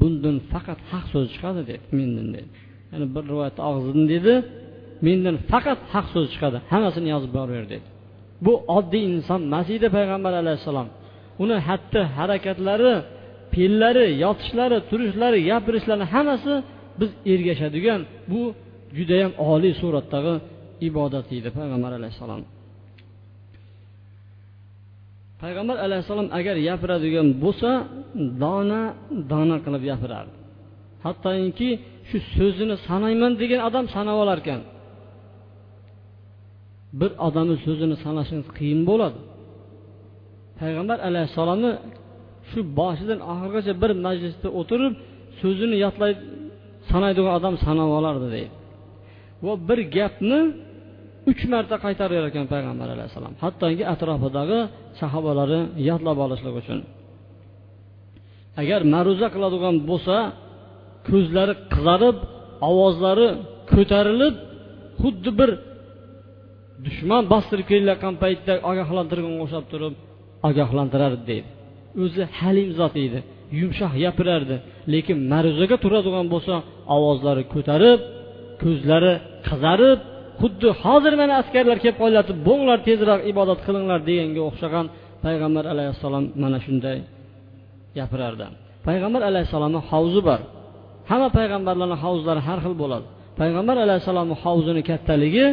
bundan 0.00 0.36
faqat 0.52 0.80
haq 0.90 1.04
so'z 1.12 1.26
chiqadi 1.34 1.60
dedi. 1.70 1.84
Mendan 1.98 2.28
dedi. 2.36 2.48
Ya'ni 2.90 3.06
bir 3.14 3.24
rivoyatda 3.30 3.60
og'zidan 3.70 4.04
dedi. 4.14 4.34
Mendan 5.06 5.36
faqat 5.50 5.80
haq 5.92 6.06
so'z 6.14 6.26
chiqadi. 6.34 6.58
Hammasini 6.72 7.08
yozib 7.14 7.32
boraver 7.38 7.66
dedi. 7.74 7.86
Bu 8.44 8.52
oddiy 8.78 9.04
inson 9.14 9.40
emas 9.48 9.68
edi 9.76 9.88
payg'ambar 9.96 10.32
alayhissalom 10.42 10.88
uni 11.42 11.56
hatti 11.68 12.00
harakatlari 12.16 12.92
fe'llari 13.54 14.06
yotishlari 14.24 14.78
turishlari 14.90 15.38
gapirishlari 15.50 16.04
hammasi 16.14 16.54
biz 17.00 17.10
ergashadigan 17.32 18.00
bu 18.30 18.42
judayam 18.98 19.32
oliy 19.52 19.74
suratdagi 19.82 20.34
ibodat 20.88 21.26
edi 21.38 21.50
payg'ambar 21.58 21.92
alayhissalom. 21.98 22.42
Payg'ambar 25.42 25.76
alayhissalom 25.86 26.28
agar 26.38 26.56
gapiradigan 26.68 27.26
bo'lsa 27.44 27.70
dona 28.42 28.82
dona 29.32 29.56
qilib 29.64 29.82
gapirardi. 29.90 30.34
Hattoki 31.04 31.70
shu 32.08 32.18
so'zini 32.36 32.76
sanayman 32.88 33.32
degan 33.42 33.60
odam 33.68 33.84
sanab 33.94 34.16
olar 34.24 34.38
ekan 34.44 34.60
bir 37.00 37.10
odamni 37.26 37.56
so'zini 37.64 37.96
sanashingiz 38.04 38.48
qiyin 38.58 38.80
bo'ladi. 38.90 39.18
Payg'ambar 40.60 40.98
alayhissalomni 41.08 41.72
shu 42.50 42.60
boshidan 42.78 43.20
oxirigacha 43.32 43.72
bir 43.82 43.90
majlisda 44.06 44.48
o'tirib 44.60 44.94
so'zini 45.40 45.76
yodlay 45.84 46.12
sanaydigan 46.90 47.32
odam 47.38 47.54
sanab 47.66 47.90
olardi 47.98 48.26
deydi. 48.34 48.54
Va 49.44 49.52
bir 49.68 49.78
gapni 49.96 50.40
uch 51.30 51.42
marta 51.52 51.76
qaytarar 51.84 52.24
ekan 52.30 52.46
payg'ambar 52.52 52.88
alayhissalom. 52.96 53.34
Hattoki 53.44 53.84
atrofidagi 53.94 54.58
sahobalari 55.00 55.60
yodlab 55.88 56.18
olishlik 56.24 56.54
uchun. 56.62 56.78
Agar 58.62 58.80
ma'ruza 58.94 59.26
qiladigan 59.34 59.74
bo'lsa 59.90 60.16
ko'zlari 61.08 61.54
qizarib 61.72 62.16
ovozlari 62.70 63.28
ko'tarilib 63.72 64.34
xuddi 65.02 65.30
bir 65.40 65.50
dushman 66.84 67.22
bostirib 67.32 67.66
kelayotgan 67.70 68.14
paytda 68.22 68.52
ogohlantirganga 68.70 69.40
o'xshab 69.44 69.64
turib 69.72 69.94
ogohlantirardi 70.48 71.22
deydi 71.30 71.48
o'zi 72.02 72.22
halim 72.38 72.68
zot 72.80 72.94
edi 73.06 73.18
yumshoq 73.60 73.92
gapirardi 74.04 74.56
lekin 74.92 75.18
ma'ruzaga 75.32 75.76
turadigan 75.84 76.26
bo'lsa 76.34 76.54
ovozlari 76.96 77.42
ko'tarib 77.54 78.00
ko'zlari 78.62 79.12
qizarib 79.48 79.98
xuddi 80.40 80.68
hozir 80.82 81.12
mana 81.20 81.32
askarlar 81.42 81.78
kelib 81.84 81.98
qolyapti 82.02 82.32
bo'nglar 82.48 82.78
tezroq 82.88 83.20
ibodat 83.32 83.60
qilinglar 83.66 84.00
deganga 84.08 84.42
o'xshagan 84.48 84.86
payg'ambar 85.24 85.64
alayhissalom 85.72 86.24
mana 86.42 86.58
shunday 86.66 86.98
gapirardi. 87.98 88.46
Payg'ambar 88.86 89.22
alayhissalomni 89.30 89.80
havzi 89.90 90.20
bor. 90.28 90.40
Hamma 91.10 91.28
payg'ambarlarni 91.38 91.96
havzlari 92.04 92.40
har 92.48 92.58
xil 92.64 92.74
bo'ladi. 92.82 93.06
Payg'ambar 93.40 93.76
alayhissalomni 93.84 94.36
havzini 94.44 94.82
kattaligi 94.90 95.46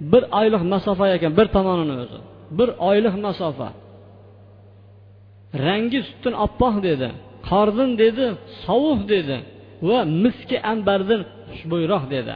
bir 0.00 0.22
oylik 0.38 0.62
masofa 0.74 1.04
ekan 1.16 1.32
bir 1.38 1.46
tomonini 1.56 1.94
o'zi. 2.02 2.18
Bir 2.58 2.68
oylik 2.88 3.14
masofa. 3.26 3.68
Rangi 5.66 6.00
sutdan 6.08 6.34
oppoq 6.46 6.74
dedi 6.88 7.08
qordin 7.50 7.90
dedi 8.02 8.24
sovuq 8.64 9.00
dedi 9.14 9.36
va 9.88 9.98
miski 10.24 10.56
ambardin 10.72 11.20
xushbo'yroq 11.50 12.04
dedi. 12.14 12.34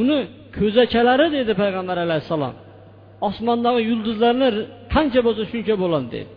Uni 0.00 0.18
ko'zachalari 0.58 1.26
dedi 1.36 1.52
payg'ambar 1.62 1.96
alayhissalom 2.06 2.54
osmondagi 3.28 3.80
yulduzlarni 3.90 4.48
qancha 4.94 5.20
bo'lsa 5.26 5.42
shuncha 5.52 5.74
bo'ladi 5.82 6.08
dedi. 6.14 6.30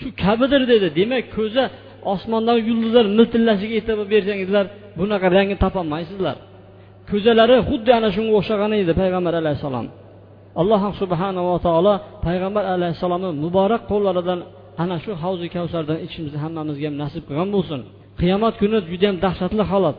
Shu 0.00 0.08
kabidir 0.24 0.62
dedi 0.72 0.86
demak 0.98 1.24
ko'za 1.36 1.64
osmondagi 2.12 2.62
yulduzlar 2.70 3.04
miltillashiga 3.18 3.74
e'tibor 3.80 4.06
bersangizlar 4.14 4.64
bunaqa 4.98 5.26
rangni 5.36 5.56
topolmaysizlar. 5.64 6.36
Ko'zalari 7.10 7.56
xuddi 7.68 7.90
ana 7.98 8.08
shunga 8.16 8.32
o'xshagan 8.40 8.72
edi 8.82 8.92
payg'ambar 9.00 9.34
alayhissalom. 9.42 9.86
Alloh 10.60 10.82
subhanava 11.00 11.54
taolo 11.66 11.94
payg'ambar 12.26 12.64
alayhissalomni 12.74 13.30
muborak 13.44 13.82
qo'llaridan 13.92 14.40
ana 14.82 14.96
shu 15.04 15.12
havzi 15.22 15.46
kavsardan 15.54 15.98
ichishimizni 16.04 16.38
hammamizga 16.44 16.86
ham 16.88 16.96
nasib 17.02 17.22
qilgan 17.28 17.48
bo'lsin. 17.56 17.80
Qiyomat 18.20 18.54
kuni 18.60 18.78
judayam 18.90 19.16
dahshatli 19.24 19.64
holat. 19.72 19.96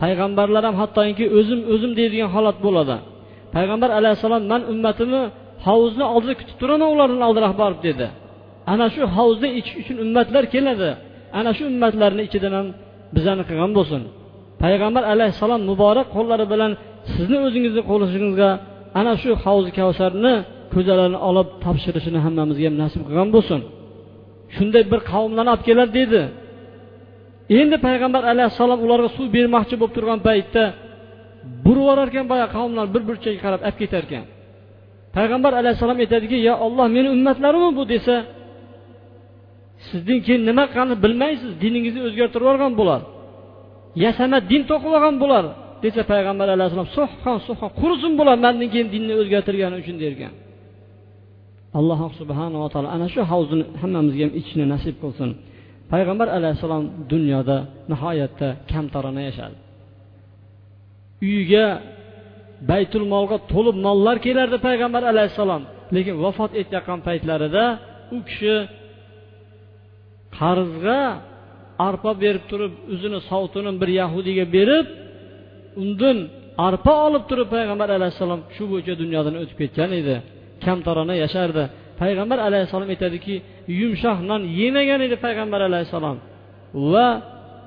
Payg'ambarlar 0.00 0.62
ham 0.68 0.76
hattoki 0.82 1.24
o'zim 1.38 1.60
o'zim 1.72 1.92
deydigan 1.98 2.30
holat 2.34 2.56
bo'ladi. 2.66 2.96
Payg'ambar 3.54 3.90
alayhissalom 3.98 4.42
man 4.52 4.62
ummatimni 4.72 5.22
hovuzni 5.66 6.04
oldida 6.14 6.34
kutib 6.40 6.56
turaman 6.60 6.88
ularni 6.94 7.24
oldinroq 7.28 7.54
borib 7.62 7.80
dedi. 7.88 8.06
Ana 8.72 8.86
shu 8.94 9.02
havzni 9.16 9.48
ichish 9.58 9.76
uchun 9.82 9.96
ummatlar 10.04 10.44
keladi. 10.54 10.90
Ana 11.38 11.50
shu 11.56 11.62
ummatlarni 11.72 12.22
ichidan 12.28 12.52
ham 12.58 12.66
bizani 13.16 13.42
qilgan 13.48 13.72
bo'lsin. 13.78 14.02
Payg'ambar 14.62 15.04
alayhissalom 15.12 15.60
muborak 15.70 16.06
qo'llari 16.16 16.46
bilan 16.52 16.72
sizni 17.14 17.38
o'zingizni 17.46 17.82
qo'lishingizga 17.90 18.50
ana 19.00 19.12
shu 19.22 19.30
havzi 19.44 19.70
kavsarni 19.78 20.34
ko'zalarini 20.74 21.18
olib 21.28 21.48
topshirishini 21.64 22.18
hammamizga 22.24 22.64
ham 22.68 22.76
nasib 22.82 23.02
qilgan 23.08 23.28
bo'lsin. 23.34 23.60
Shunday 24.54 24.82
bir 24.92 25.00
qavmlarni 25.12 25.50
olib 25.54 25.64
keladi 25.68 25.92
dedi. 26.00 26.22
Endi 27.58 27.76
payg'ambar 27.86 28.22
alayhissalom 28.32 28.78
ularga 28.86 29.08
suv 29.16 29.26
bermoqchi 29.36 29.74
bo'lib 29.80 29.94
turgan 29.96 30.20
paytda 30.28 30.64
burib 31.64 31.98
ekan 32.08 32.26
boya 32.32 32.46
qavmlar 32.56 32.86
bir 32.94 33.02
burchakka 33.08 33.40
qarab 33.44 33.60
olib 33.68 33.76
ketar 33.82 34.02
ekan 34.08 34.24
payg'ambar 35.16 35.52
alayhissalom 35.60 35.98
aytadiki 36.04 36.36
yo 36.48 36.54
olloh 36.66 36.86
meni 36.96 37.08
ummatlarimmi 37.16 37.70
bu? 37.78 37.82
desa 37.92 38.14
sizdan 39.88 40.18
keyin 40.26 40.42
nima 40.48 40.64
qilganini 40.70 40.96
bilmaysiz 41.04 41.50
diningizni 41.62 42.00
o'zgartirib 42.08 42.44
yuborgan 42.46 42.72
bo'ladi 42.80 43.04
yasama 44.04 44.38
din 44.50 44.62
to'qib 44.70 44.92
olgan 44.96 45.16
bular 45.22 45.44
desa 45.82 46.02
payg'ambar 46.12 46.48
alayhissalom 46.54 46.88
so'hqon 46.98 47.38
so'hqon 47.46 47.70
qurisin 47.80 48.12
bular 48.20 48.36
mandan 48.44 48.68
keyin 48.72 48.88
dinni 48.94 49.12
o'zgartirgani 49.20 49.76
uchun 49.82 49.96
dergan 50.04 50.34
alloh 51.78 52.00
subhanava 52.20 52.66
taolo 52.72 52.88
ana 52.96 53.06
shu 53.14 53.20
havzini 53.32 53.64
hammamizga 53.82 54.22
ham 54.26 54.32
ichishni 54.40 54.64
nasib 54.74 54.94
qilsin. 55.02 55.30
Payg'ambar 55.92 56.28
alayhissalom 56.36 56.84
dunyoda 57.12 57.56
nihoyatda 57.92 58.48
kamtarona 58.70 59.22
yashadi. 59.28 59.56
Uyiga 61.26 61.66
baytul 62.70 63.06
molga 63.14 63.36
to'lib 63.52 63.76
mollar 63.86 64.16
kelardi 64.26 64.56
payg'ambar 64.68 65.02
alayhissalom 65.12 65.62
lekin 65.94 66.14
vafot 66.24 66.52
etayotgan 66.60 67.00
paytlarida 67.08 67.64
u 68.16 68.18
kishi 68.28 68.54
qarzga 70.38 71.00
arpa 71.88 72.10
berib 72.24 72.44
turib 72.50 72.72
o'zini 72.94 73.18
sovutini 73.30 73.72
bir 73.80 73.90
yahudiyga 74.00 74.44
berib 74.56 74.86
undan 75.82 76.18
arpa 76.68 76.94
olib 77.06 77.24
turib 77.30 77.48
payg'ambar 77.56 77.88
alayhissalom 77.98 78.40
shu 78.56 78.64
bo'yicha 78.72 78.94
dunyodan 79.02 79.34
o'tib 79.42 79.56
ketgan 79.62 79.90
edi. 80.00 80.16
Kamtarona 80.64 81.14
yashardi. 81.24 81.64
Payg'ambar 82.02 82.38
alayhissalom 82.48 82.88
aytadiki 82.94 83.34
yumshoq 83.80 84.18
non 84.30 84.42
yemagan 84.60 85.00
edi 85.06 85.16
payg'ambar 85.26 85.60
alayhissalom. 85.68 86.16
Va 86.92 87.08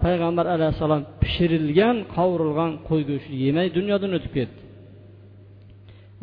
payg'ambar 0.06 0.46
alayhissalom 0.56 1.02
pishirilgan 1.22 1.98
qovurilgan 2.16 2.72
qo'y 2.88 3.02
go'shti 3.10 3.34
yemay 3.46 3.68
dunyodan 3.78 4.12
o'tib 4.18 4.34
ketdi. 4.38 4.60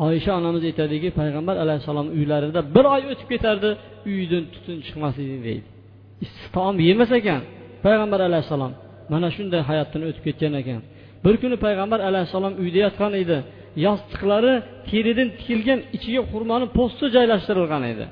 Oysha 0.06 0.32
onamiz 0.40 0.62
aytadiki 0.70 1.08
payg'ambar 1.20 1.56
alayhissalom 1.64 2.06
uylarida 2.18 2.60
bir 2.74 2.84
oy 2.94 3.02
o'tib 3.12 3.28
ketardi 3.32 3.70
uyidan 4.10 4.44
tutun 4.54 4.76
chiqmas 4.86 5.14
edi 5.24 5.36
deydi. 5.46 5.68
Issiq 6.24 6.48
taom 6.56 6.76
yemas 6.88 7.12
ekan 7.20 7.42
payg'ambar 7.86 8.20
alayhissalom 8.28 8.72
mana 9.12 9.28
shunday 9.36 9.62
hayotdan 9.70 10.02
o'tib 10.08 10.22
ketgan 10.26 10.52
ekan. 10.60 10.80
Bir 11.24 11.34
kuni 11.42 11.56
payg'ambar 11.66 12.00
alayhissalom 12.08 12.52
uyda 12.62 12.78
yotgan 12.86 13.12
edi. 13.22 13.38
Yostiqlari 13.86 14.54
teridan 14.90 15.28
tikilgan 15.38 15.80
ichiga 15.96 16.22
xurmoni 16.32 16.66
po'sti 16.78 17.04
joylashtirilgan 17.16 17.82
edi. 17.92 18.04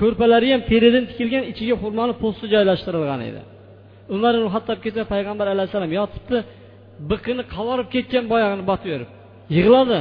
Ko'rpalari 0.00 0.48
ham 0.54 0.62
teridan 0.70 1.04
tikilgan 1.10 1.44
ichiga 1.52 1.74
xurmoni 1.82 2.14
po'sti 2.22 2.46
joylashtirilgan 2.54 3.20
edi. 3.28 3.40
Umar 4.14 4.32
ibn 4.38 4.48
hattob 4.54 4.78
payg'ambar 5.12 5.46
alayhissalom 5.54 5.92
yotibdi 6.00 6.38
biqini 7.10 7.42
qavarib 7.54 7.88
ketgan 7.94 8.24
boyag'ini 8.32 8.64
botiverib 8.70 9.08
yig'ladi. 9.56 10.00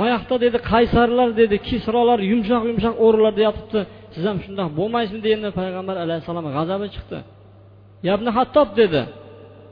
Boyoqda 0.00 0.34
dedi 0.44 0.58
qaysarlar 0.72 1.28
dedi 1.40 1.56
kisrolar 1.68 2.18
yumshoq 2.32 2.62
yumshoq 2.70 2.94
o'rinlarda 3.04 3.42
yotibdi. 3.48 3.80
Siz 4.14 4.24
ham 4.28 4.38
shundoq 4.44 4.68
bo'lmaysizmi? 4.78 5.20
deganda 5.26 5.50
payg'ambar 5.60 5.96
alayhissalom 6.04 6.44
g'azabi 6.56 6.88
chiqdi. 6.96 7.18
Yabni 8.08 8.30
hattob 8.38 8.68
dedi 8.80 9.02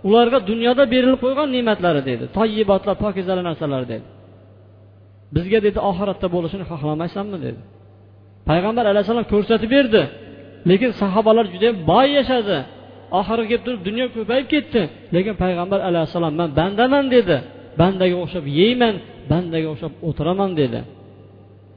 ularga 0.08 0.38
dunyoda 0.50 0.84
berilib 0.94 1.20
qo'ygan 1.24 1.48
ne'matlari 1.56 2.02
dedi 2.10 2.24
toyibotlar 2.36 2.96
pokizalar 3.04 3.44
narsalar 3.50 3.82
dedi. 3.92 4.06
Bizga 5.34 5.58
dedi 5.66 5.78
oxiratda 5.90 6.26
bo'lishini 6.34 6.64
xohlamaysanmi 6.70 7.38
dedi. 7.46 7.60
Payg'ambar 8.48 8.84
alayhissalom 8.92 9.26
ko'rsatib 9.32 9.70
berdi 9.76 10.02
lekin 10.70 10.90
sahobalar 11.00 11.46
juda 11.54 11.68
boy 11.90 12.06
yashadi. 12.18 12.58
Oxiri 13.18 13.44
kelib 13.50 13.62
turib 13.66 13.82
dunyo 13.88 14.06
ko'payib 14.16 14.46
ketdi 14.54 14.82
lekin 15.14 15.34
payg'ambar 15.42 15.80
alayhissalom 15.88 16.32
man 16.40 16.50
bandaman 16.58 17.04
dedi. 17.16 17.36
Bandaga 17.80 18.16
o'xshab 18.24 18.44
yeyman 18.60 18.94
bandaga 19.30 19.68
o'xshab 19.72 19.92
o'tiraman 20.08 20.50
dedi. 20.60 20.80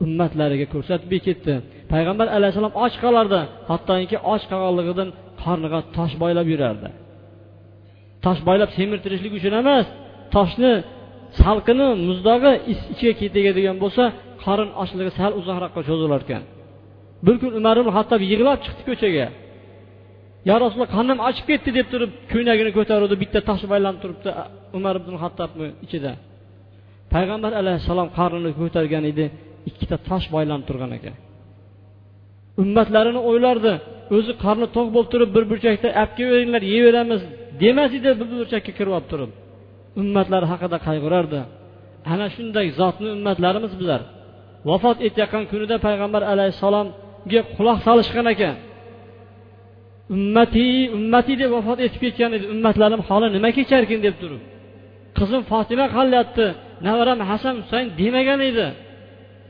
Ummatlariga 0.05 0.65
ko'rsatib 0.73 1.11
ketdi. 1.27 1.53
Payg'ambar 1.93 2.27
alayhissalom 2.37 2.73
och 2.85 2.93
qolardi 3.03 3.41
hattoki 3.69 4.17
och 4.33 4.43
qolganligidan 4.51 5.09
qorniga 5.45 5.79
tosh 5.97 6.13
boylab 6.23 6.47
yurardi. 6.53 6.89
Tosh 8.25 8.41
boylab 8.47 8.69
semirtirishlik 8.77 9.33
uchun 9.39 9.53
emas 9.61 9.85
toshni 10.35 10.71
salqini 11.41 11.87
muzdog'i 12.07 12.53
ichiga 12.73 13.13
ketadigan 13.21 13.77
bo'lsa 13.83 14.03
qorin 14.43 14.69
ochligi 14.83 15.11
sal 15.19 15.31
uzoqroqqa 15.39 15.81
cho'zilar 15.89 16.21
ekan. 16.25 16.43
Bir 17.25 17.35
kun 17.41 17.51
umar 17.59 17.75
ibn 17.81 17.91
hattob 17.97 18.21
yig'lab 18.31 18.59
chiqdi 18.65 18.83
ko'chaga. 18.89 19.27
Yo 20.49 20.55
rasululloh 20.63 20.91
qornim 20.97 21.19
ochib 21.29 21.45
ketdi 21.51 21.69
deb 21.77 21.87
turib 21.93 22.11
ko'ylagini 22.31 22.71
ko'taruvdi 22.77 23.15
bitta 23.23 23.39
tosh 23.49 23.63
baylanib 23.71 23.99
turibdi 24.03 24.29
umar 24.77 24.95
ibn 25.01 25.13
hattobni 25.23 25.67
ichida. 25.85 26.11
Payg'ambar 27.13 27.51
alayhissalom 27.61 28.09
qornini 28.17 28.51
ko'targan 28.61 29.03
edi 29.11 29.25
ikkita 29.69 29.97
tosh 30.09 30.25
boylanib 30.35 30.65
turgan 30.69 30.91
ekan. 30.97 31.15
Ummatlarini 32.61 33.21
o'ylardi 33.29 33.73
o'zi 34.17 34.31
qorni 34.43 34.67
to'q 34.75 34.87
bo'lib 34.95 35.09
turib 35.13 35.29
bir 35.35 35.43
burchakda 35.51 35.87
olib 36.01 36.11
kelaveringlar 36.17 36.63
yeyveramiz 36.73 37.21
demas 37.61 37.91
edi 37.99 38.09
bir 38.19 38.27
burchakka 38.41 38.71
kirib 38.77 38.93
olib 38.97 39.07
turib. 39.11 39.31
Ummatlari 40.01 40.45
haqida 40.53 40.77
qayg'urardi. 40.87 41.39
Ana 42.13 42.27
shunday 42.35 42.67
zotni 42.79 43.07
ummatlarimiz 43.17 43.73
bizlar. 43.79 44.01
Vafot 44.69 44.97
etayotgan 45.07 45.43
kunida 45.51 45.75
payg'ambar 45.85 46.21
alayhissalomga 46.33 47.41
quloq 47.57 47.77
solishgan 47.87 48.27
ekan. 48.33 48.55
Ummati 50.15 50.67
ummati 50.97 51.33
deb 51.41 51.49
vafot 51.57 51.79
etib 51.85 51.99
ketgan 52.05 52.31
edi. 52.37 52.45
Ummatlarim 52.53 53.01
holi 53.07 53.27
nima 53.35 53.49
kecharkin 53.57 53.99
deb 54.07 54.15
turib. 54.21 54.41
Qizim 55.17 55.41
fotima 55.51 55.85
qolyapti. 55.97 56.45
Navaram 56.87 57.19
hasan 57.29 57.55
husayn 57.61 57.85
demagan 57.99 58.41
edi. 58.49 58.67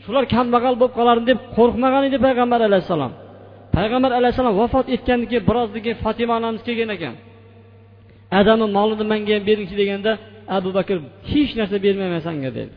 Shular 0.03 0.23
kambag'al 0.35 0.75
bo'lib 0.81 0.93
qolarmi 0.99 1.25
deb 1.31 1.39
qo'rqmagan 1.57 2.03
edi 2.09 2.17
payg'ambar 2.25 2.59
alayhissalom. 2.69 3.13
Payg'ambar 3.75 4.11
alayhissalom 4.19 4.55
vafot 4.61 4.87
etgandan 4.95 5.27
keyin 5.31 5.45
birozdan 5.49 5.81
keyin 5.85 5.99
fotima 6.05 6.33
onamiz 6.39 6.61
kelgan 6.67 6.89
ekan. 6.97 7.15
Adamni 8.39 8.67
molini 8.77 9.05
manga 9.13 9.33
ham 9.35 9.43
beringchi 9.49 9.75
deganda 9.81 10.11
abu 10.57 10.69
bakr 10.77 10.97
hech 11.31 11.51
narsa 11.59 11.77
bermayman 11.85 12.21
sanga 12.27 12.51
dedi. 12.57 12.73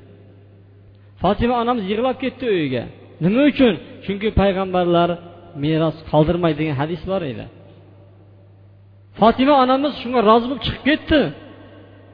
Fotima 1.22 1.54
onamiz 1.62 1.84
yig'lab 1.92 2.16
ketdi 2.24 2.44
uyiga. 2.54 2.84
Nima 3.24 3.42
uchun? 3.50 3.74
Chunki 4.04 4.28
payg'ambarlar 4.40 5.10
meros 5.64 5.96
qoldirmaydi 6.10 6.58
degan 6.60 6.76
hadis 6.82 7.02
bor 7.10 7.22
edi. 7.32 7.44
Fotima 9.20 9.54
onamiz 9.64 9.92
shunga 10.02 10.20
rozi 10.30 10.46
bo'lib 10.48 10.62
chiqib 10.66 10.82
ketdi. 10.90 11.20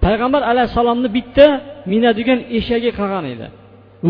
Payg'ambar 0.05 0.42
alayhissalomni 0.51 1.09
bitta 1.18 1.47
minadigan 1.92 2.40
eshagi 2.59 2.90
qolgan 2.99 3.25
edi 3.35 3.47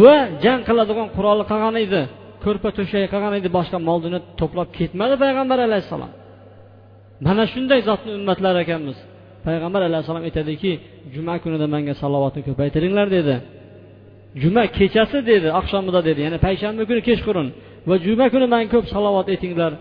va 0.02 0.16
jang 0.44 0.61
qiladigan 0.68 1.08
quroli 1.16 1.44
qolgan 1.50 1.76
edi. 1.85 2.02
ko'rpa 2.44 2.68
to'shak 2.78 3.02
qilgan 3.12 3.35
edi 3.40 3.48
boshqa 3.59 3.78
mol 3.88 3.98
dunyo 4.05 4.20
to'plab 4.40 4.68
ketmadi 4.78 5.14
payg'ambar 5.24 5.59
alayhissalom. 5.68 6.12
Mana 7.26 7.44
shunday 7.52 7.81
zotni 7.88 8.11
ummatlari 8.18 8.59
ekanmiz. 8.64 8.98
Payg'ambar 9.46 9.81
alayhissalom 9.88 10.24
aytadiki 10.28 10.72
juma 11.14 11.35
kunida 11.42 11.66
manga 11.74 11.94
salovatni 12.02 12.40
ko'paytiringlar 12.48 13.07
dedi. 13.16 13.35
Juma 14.42 14.62
kechasi 14.78 15.18
dedi 15.31 15.48
oqshomida 15.61 16.00
dedi. 16.09 16.20
Ya'ni 16.26 16.38
payshanba 16.46 16.83
kuni 16.90 17.00
kechqurun 17.09 17.48
va 17.88 17.94
juma 18.07 18.26
kuni 18.33 18.46
manga 18.55 18.68
ko'p 18.74 18.87
salovat 18.94 19.26
aytinglar 19.35 19.72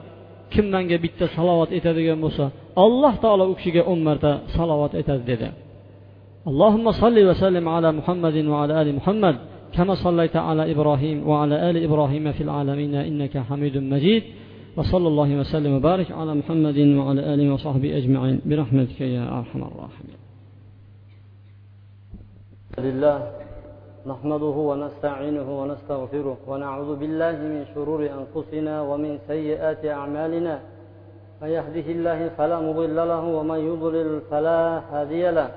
kim 0.53 0.65
manga 0.75 0.97
bitta 1.05 1.25
salovat 1.37 1.69
aytadigan 1.77 2.19
bo'lsa 2.25 2.45
alloh 2.85 3.13
taolo 3.23 3.43
u 3.51 3.53
kishiga 3.59 3.81
o'n 3.91 3.99
marta 4.07 4.31
salovat 4.55 4.91
aytadi 4.99 5.23
dedi. 5.31 5.47
Allohimma 6.49 6.91
solli 7.01 7.21
vasallim 7.31 7.65
ala 7.75 7.89
muhammadin 7.99 8.45
va 8.53 8.57
ala 8.63 8.73
ali 8.81 8.91
muhammad. 8.99 9.35
كما 9.73 9.95
صليت 9.95 10.35
على 10.35 10.71
إبراهيم 10.71 11.27
وعلى 11.29 11.69
آل 11.69 11.83
إبراهيم 11.83 12.31
في 12.31 12.43
العالمين 12.43 12.95
إنك 12.95 13.37
حميد 13.37 13.77
مجيد. 13.77 14.23
وصلى 14.77 15.07
الله 15.07 15.39
وسلم 15.39 15.73
وبارك 15.73 16.11
على 16.11 16.35
محمد 16.35 16.77
وعلى 16.77 17.21
آله 17.33 17.53
وصحبه 17.53 17.97
أجمعين. 17.97 18.41
برحمتك 18.45 19.01
يا 19.01 19.23
أرحم 19.39 19.61
الراحمين. 19.63 20.19
لله 22.77 23.17
نحمده 24.07 24.55
ونستعينه 24.69 25.61
ونستغفره 25.61 26.37
ونعوذ 26.47 26.95
بالله 26.95 27.31
من 27.31 27.65
شرور 27.75 28.09
أنفسنا 28.19 28.81
ومن 28.81 29.11
سيئات 29.27 29.85
أعمالنا. 29.85 30.59
من 31.41 31.49
يهده 31.57 31.87
الله 31.95 32.29
فلا 32.37 32.59
مضل 32.59 32.95
له 32.95 33.23
ومن 33.37 33.59
يضلل 33.69 34.21
فلا 34.31 34.61
هادي 34.91 35.31
له. 35.31 35.49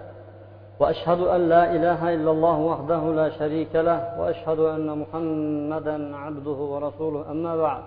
واشهد 0.80 1.22
ان 1.36 1.42
لا 1.54 1.64
اله 1.76 2.00
الا 2.16 2.32
الله 2.36 2.58
وحده 2.72 3.02
لا 3.20 3.28
شريك 3.40 3.74
له 3.76 4.00
واشهد 4.20 4.60
ان 4.76 4.88
محمدا 5.02 5.96
عبده 6.24 6.60
ورسوله 6.74 7.22
اما 7.34 7.54
بعد 7.66 7.84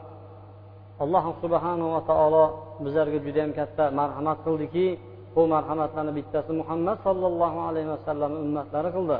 alloh 1.04 1.24
subhanava 1.42 1.98
taolo 2.10 2.44
bizlarga 2.84 3.18
judayam 3.26 3.50
katta 3.58 3.84
marhamat 4.00 4.38
qildiki 4.46 4.86
bu 5.34 5.42
marhamatlarni 5.54 6.12
bittasi 6.18 6.52
muhammad 6.60 6.96
sollallohu 7.06 7.58
alayhi 7.68 7.88
vasallam 7.94 8.30
ummatlari 8.44 8.90
qildi 8.96 9.18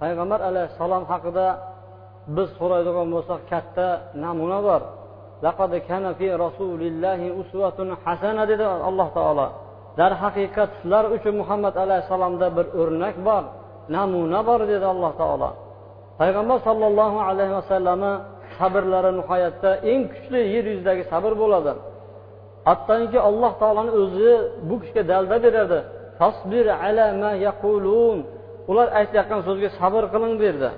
payg'ambar 0.00 0.40
alayhissalom 0.50 1.02
haqida 1.12 1.46
biz 2.36 2.48
so'raydigan 2.58 3.06
bo'lsak 3.14 3.40
katta 3.52 3.88
namuna 4.24 4.58
bor 4.66 4.82
laqad 5.46 5.72
kana 5.88 6.10
fi 6.18 6.26
rasulillahi 6.44 7.26
uswatun 7.40 7.88
hasana 8.02 8.42
dedi 8.50 8.64
alloh 8.88 9.08
taolo 9.18 9.46
Darhaqiqat 9.99 10.69
sizlar 10.79 11.05
uchun 11.15 11.33
muhammad 11.41 11.75
alayhissalomda 11.83 12.47
bir 12.57 12.65
o'rnak 12.81 13.15
bor 13.27 13.43
namuna 13.95 14.39
bor 14.49 14.59
dedi 14.71 14.85
alloh 14.93 15.11
taolo. 15.21 15.49
Payg'ambar 16.19 16.57
sollallohu 16.67 17.19
alayhi 17.29 17.53
vasallamni 17.59 18.13
sabrlari 18.57 19.11
nihoyatda 19.19 19.71
eng 19.91 20.01
kuchli 20.11 20.39
yer 20.53 20.65
yuzidagi 20.71 21.03
sabr 21.11 21.31
bo'ladi. 21.41 21.73
Hattoki 22.67 23.19
alloh 23.29 23.51
taoloni 23.61 23.91
o'zi 24.01 24.31
bu 24.67 24.75
kishiga 24.81 25.03
dalda 25.11 25.37
beradi. 25.45 25.79
Tasbir 26.21 26.65
ala 26.85 27.05
ma 27.21 27.31
yaqulun. 27.47 28.17
Ular 28.71 28.87
aytayotgan 28.99 29.41
so'zga 29.47 29.69
sabr 29.79 30.03
qiling 30.13 30.33
derdi. 30.43 30.69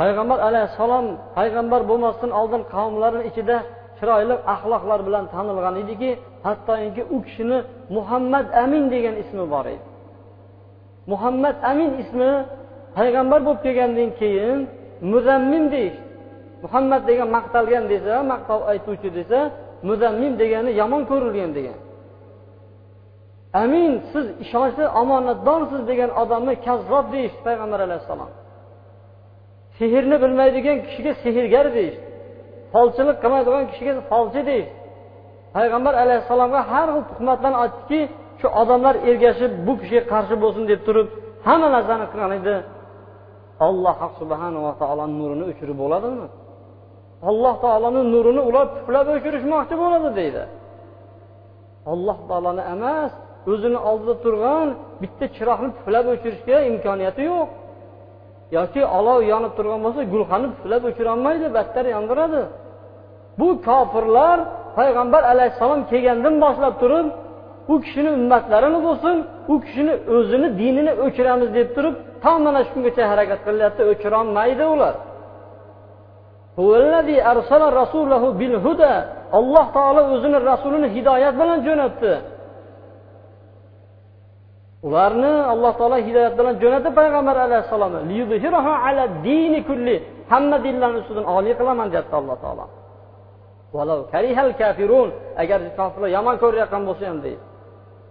Payg'ambar 0.00 0.38
alayhissalom 0.48 1.06
payg'ambar 1.38 1.80
bo'lmasdan 1.90 2.30
oldin 2.40 2.62
qavmlarni 2.74 3.22
ichida 3.30 3.56
chiroyli 3.98 4.34
axloqlar 4.54 5.00
bilan 5.06 5.24
tanilgan 5.34 5.76
ediki 5.82 6.10
hattoki 6.46 7.02
u 7.14 7.16
kishini 7.26 7.58
muhammad 7.96 8.46
amin 8.64 8.84
degan 8.94 9.14
ismi 9.22 9.44
bor 9.52 9.66
edi. 9.74 9.86
Muhammad 11.12 11.56
amin 11.70 11.90
ismi 12.02 12.30
payg'ambar 12.96 13.40
bo'lib 13.46 13.60
kelgandan 13.66 14.10
keyin 14.20 14.58
muzammim 15.12 15.64
deyishdi 15.74 16.02
muhammad 16.64 17.02
degan 17.10 17.28
maqtalgan 17.36 17.84
desa 17.92 18.14
maqtov 18.32 18.60
aytuvchi 18.72 19.10
desa 19.18 19.40
muzammim 19.88 20.32
degani 20.42 20.70
yomon 20.80 21.02
ko'rilgan 21.10 21.50
degan. 21.58 21.78
Amin 23.62 23.92
siz 24.12 24.26
ishonchli 24.44 24.84
omonatdorsiz 25.02 25.82
degan 25.90 26.10
odamni 26.22 26.54
kazzob 26.66 27.06
deyishdi 27.14 27.40
payg'ambar 27.48 27.80
alayhissalom. 27.86 28.30
Sehrni 29.78 30.16
bilmaydigan 30.22 30.78
kishiga 30.86 31.12
sehrgar 31.24 31.66
deyishdi 31.76 32.07
folchilik 32.74 33.16
qilmaydigan 33.22 33.64
kishiga 33.70 33.92
folchi 34.10 34.40
deydi 34.50 34.66
payg'ambar 35.56 35.94
alayhissalomga 36.02 36.60
har 36.72 36.88
xil 36.94 37.04
tuhmatlarni 37.10 37.58
aytdiki 37.64 38.00
shu 38.40 38.46
odamlar 38.60 38.94
ergashib 39.10 39.52
bu 39.66 39.72
kishiga 39.80 40.02
qarshi 40.12 40.34
bo'lsin 40.42 40.64
deb 40.70 40.80
turib 40.86 41.08
hamma 41.46 41.68
narsani 41.76 42.06
qilgan 42.12 42.32
edi. 42.40 42.56
Alloh 43.68 43.98
subhanava 44.20 44.72
taoloni 44.82 45.14
nurini 45.20 45.44
o'chirib 45.50 45.76
bo'ladimi? 45.82 46.26
Alloh 47.30 47.54
taoloni 47.64 48.02
nurini 48.14 48.42
ular 48.48 48.66
puflab 48.76 49.06
o'chirishmoqchi 49.16 49.74
bo'ladi 49.82 50.08
deydi. 50.18 50.42
Alloh 51.92 52.18
taoloni 52.30 52.62
emas 52.74 53.12
o'zini 53.52 53.78
oldida 53.90 54.14
turgan 54.24 54.68
bitta 55.02 55.26
chiroqni 55.36 55.70
puflab 55.76 56.06
o'chirishga 56.14 56.56
imkoniyati 56.70 57.22
yo'q. 57.30 57.48
Yoki 58.56 58.82
olov 58.98 59.20
yonib 59.32 59.52
turgan 59.56 59.80
bo'lsa 59.86 60.00
gulxanni 60.12 60.48
puflab 60.54 60.82
o'chirolmaydi 60.90 61.46
battar 61.56 61.84
yondiradi. 61.94 62.42
Bu 63.40 63.48
kofirlar 63.66 64.38
payg'ambar 64.78 65.22
alayhissalom 65.32 65.80
kelgandan 65.90 66.34
boshlab 66.44 66.74
turib 66.82 67.06
u 67.72 67.74
kishini 67.84 68.10
ummatlarini 68.18 68.78
bo'lsin 68.86 69.16
u 69.52 69.54
kishini 69.64 69.94
o'zini 70.16 70.48
dinini 70.60 70.92
o'chiramiz 71.04 71.48
deb 71.58 71.68
turib 71.76 71.94
to 72.24 72.32
mana 72.44 72.60
shu 72.66 72.70
kungacha 72.74 73.02
harakat 73.12 73.40
qilyapti 73.46 73.82
o'chirolmaydi 73.92 74.64
ular. 74.74 74.94
Alloh 79.38 79.66
taolo 79.76 80.02
o'zini 80.14 80.38
rasulini 80.50 80.88
hidoyat 80.96 81.34
bilan 81.40 81.58
jo'natdi. 81.66 82.12
Ularni 84.86 85.32
alloh 85.52 85.72
taolo 85.78 85.96
hidoyat 86.06 86.34
bilan 86.38 86.54
jo'natib 86.62 86.92
payg'ambar 87.00 87.36
alayhissalomni 87.46 88.00
hamma 90.32 90.56
dinlarni 90.66 90.98
ustidan 91.02 91.26
oliy 91.36 91.54
qilaman 91.60 91.86
deyapti 91.92 92.14
alloh 92.20 92.36
taolo. 92.44 92.64
Agar 95.42 95.58
kofirlar 95.78 96.10
yomon 96.16 96.36
ko'rayotgan 96.42 96.82
bo'lsa 96.88 97.04
ham 97.10 97.18
deydi. 97.26 97.42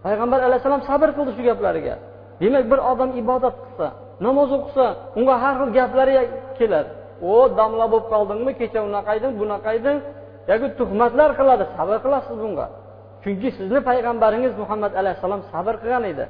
Payg'ambar 0.06 0.39
alayhissalom 0.47 0.82
sabr 0.89 1.10
qildi 1.17 1.32
shu 1.38 1.43
gaplariga. 1.49 1.95
Demak 2.41 2.65
bir 2.72 2.80
odam 2.91 3.09
ibodat 3.22 3.55
qilsa 3.63 3.88
namoz 4.26 4.49
o'qisa 4.57 4.86
unga 5.20 5.36
har 5.43 5.53
xil 5.59 5.70
gaplari 5.80 6.13
keladi. 6.59 6.89
O 7.32 7.34
domla 7.59 7.86
bo'lib 7.91 8.07
qoldingmi 8.13 8.51
kecha 8.59 8.80
unaqa 8.89 9.11
eding 9.18 9.34
bunaqa 9.41 9.70
eding 9.80 9.97
yoki 10.51 10.68
tuhmatlar 10.80 11.30
qiladi 11.39 11.63
sabr 11.76 11.97
qilasiz 12.05 12.38
bunga. 12.43 12.68
Chunki 13.24 13.49
sizni 13.57 13.80
payg'ambaringiz 13.89 14.53
muhammad 14.61 14.93
alayhissalom 15.01 15.41
sabr 15.51 15.76
qilgan 15.82 16.05
edi. 16.13 16.26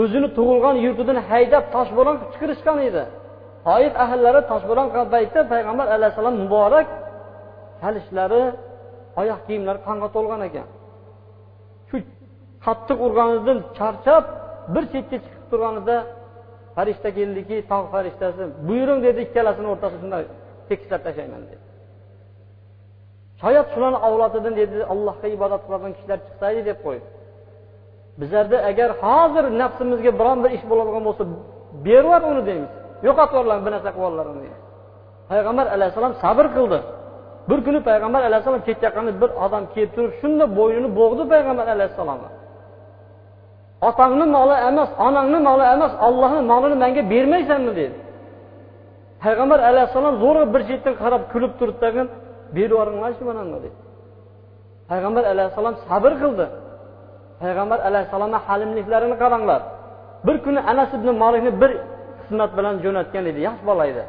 O'zini 0.00 0.28
tug'ilgan 0.36 0.76
yurtidan 0.84 1.18
haydab 1.30 1.64
toshbo'ron 1.74 2.16
chiqirishgan 2.32 2.78
edi. 2.88 3.02
Toif 3.66 3.94
ahllari 4.04 4.40
toshbo'ron 4.50 4.86
qilgan 4.90 5.08
paytda 5.14 5.40
payg'ambar 5.52 5.86
alayhissalom 5.96 6.34
muborak 6.42 6.88
kalishlari 7.82 8.42
oyoq 9.20 9.40
kiyimlari 9.46 9.80
qonga 9.88 10.08
to'lgan 10.16 10.40
ekan. 10.48 10.66
Shu 11.88 11.96
qattiq 12.66 12.98
urganidan 13.06 13.58
charchab 13.78 14.24
bir 14.74 14.84
chetga 14.92 15.16
chiqib 15.24 15.44
turganida 15.50 15.96
farishta 16.76 17.08
keldiki 17.18 17.56
tog' 17.72 17.88
farishtasi 17.94 18.42
buyuring 18.68 19.00
dedi 19.06 19.18
ikkalasini 19.26 19.68
o'rtasida 19.72 20.00
shunday 20.02 20.24
tekislab 20.68 21.00
tashlayman 21.06 21.42
dedi. 21.50 21.62
Shoyat 23.42 23.66
shularni 23.74 23.98
avlodidan 24.08 24.54
dedi 24.60 24.78
allohga 24.92 25.28
ibodat 25.36 25.60
qiladigan 25.66 25.92
kishilar 25.96 26.18
chiqsaydi 26.26 26.62
deb 26.70 26.78
qo'ydi. 26.86 27.06
Bizlarda 28.20 28.56
agar 28.70 28.90
hozir 29.02 29.44
nafsimizga 29.60 30.10
biron 30.20 30.38
bir 30.44 30.50
ish 30.56 30.64
bo'ladigan 30.70 31.02
bo'lsa 31.08 31.22
berib 31.86 32.24
uni 32.32 32.42
deymiz. 32.48 32.72
Yo'qotib 33.06 33.34
yuborlar 33.36 33.58
bir 33.66 33.70
narsa 33.76 33.90
qilib 33.96 34.28
uni 34.34 34.50
payg'ambar 35.30 35.66
alayhissalom 35.76 36.14
sabr 36.22 36.46
qildi. 36.56 36.78
Bir 37.50 37.58
kuni 37.66 37.80
payg'ambar 37.88 38.22
alayhissalom 38.28 38.62
ketayotganda 38.68 39.12
bir 39.22 39.30
odam 39.44 39.62
kelib 39.74 39.90
turib 39.96 40.12
shunda 40.20 40.44
bo'ynini 40.58 40.88
bo'g'di 40.98 41.22
payg'ambar 41.32 41.66
alayhissalomni 41.74 42.30
otangni 43.88 44.26
moli 44.36 44.56
emas 44.70 44.90
onangni 45.06 45.38
moli 45.48 45.64
emas 45.74 45.92
ollohni 46.06 46.40
molini 46.50 46.76
menga 46.82 47.02
bermaysanmi 47.12 47.72
dedi. 47.80 47.96
Payg'ambar 49.22 49.58
alayhissalom 49.70 50.14
zo'rg'a 50.22 50.46
bir 50.54 50.62
chetdan 50.68 50.94
qarab 51.02 51.22
kulib 51.32 51.52
turdi 51.58 51.76
tag'in 51.84 52.06
berib 52.54 52.72
yuboringlarchi 52.74 53.22
dedi. 53.54 53.68
Payg'ambar 54.90 55.24
alayhissalom 55.32 55.74
sabr 55.88 56.12
qildi. 56.22 56.46
Payg'ambar 57.42 57.78
alayhissalomni 57.88 58.38
halimliklarini 58.46 59.16
qaranglar. 59.22 59.60
Bir 60.26 60.36
kuni 60.44 60.60
anas 60.72 60.90
ibn 60.98 61.08
molikni 61.22 61.52
bir 61.62 61.72
xizmat 62.20 62.50
bilan 62.58 62.74
jo'natgan 62.84 63.24
edi 63.30 63.40
yosh 63.48 63.60
bola 63.68 63.84
edi. 63.92 64.04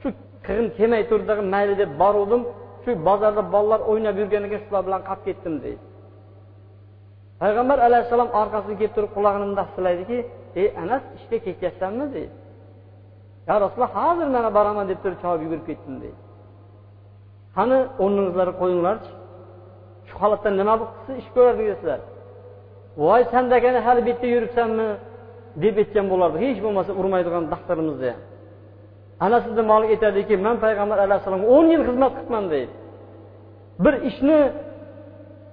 Shu 0.00 0.08
qirg'in 0.46 0.68
kelmay 0.78 1.02
turdi 1.10 1.32
mayli 1.54 1.74
deb 1.82 1.90
boruvdim 2.02 2.42
shu 2.82 2.90
bozorda 3.08 3.42
bolalar 3.54 3.80
o'ynab 3.90 4.16
yurgan 4.20 4.42
ekan 4.48 4.60
shular 4.64 4.82
bilan 4.88 5.00
qolib 5.08 5.22
ketdim 5.28 5.54
deydi. 5.64 5.82
Payg'ambar 7.42 7.78
alayhissalom 7.88 8.30
orqasiga 8.40 8.76
kelib 8.80 8.94
turib 8.96 9.10
qulog'ini 9.16 9.44
bundoq 9.48 9.68
silaydiki 9.76 10.18
ey 10.60 10.66
anas 10.82 11.02
ishga 11.16 11.38
ketyapsanmi? 11.46 12.06
deydi. 12.16 12.34
Yo 13.48 13.54
rasululloh 13.62 13.92
hozir 14.00 14.28
mana 14.36 14.50
boraman 14.58 14.84
deb 14.90 14.98
turib 15.04 15.18
chavib 15.22 15.42
yugurib 15.44 15.64
ketdim 15.70 15.94
deydi. 16.02 16.18
Qani 17.56 17.78
o'rningizlarga 18.04 18.54
qo'yinglarchi. 18.62 19.10
Shu 20.08 20.14
holatda 20.22 20.50
nima 20.60 20.74
qilsa 20.80 21.12
ish 21.20 21.28
ko'rardingizlar 21.36 21.78
sizlar 21.80 22.19
voy 22.96 23.22
sandakani 23.32 23.78
hali 23.86 24.00
bu 24.06 24.08
yerda 24.10 24.26
yuribsanmi 24.34 24.88
deb 25.62 25.76
aytgan 25.82 26.06
bo'lardi. 26.12 26.36
Hech 26.44 26.58
bo'lmasa 26.64 26.90
urmaydigan 27.00 27.44
daftarimizni 27.52 28.08
ham 28.12 28.20
ana 29.24 29.38
sizni 29.44 29.62
molik 29.72 29.90
aytadiki 29.94 30.34
man 30.46 30.56
payg'ambar 30.64 30.98
alayhissalomga 31.06 31.46
o'n 31.56 31.66
yil 31.72 31.82
xizmat 31.88 32.12
qilibman 32.16 32.44
deydi. 32.52 32.72
Bir 33.84 33.94
ishni 34.10 34.38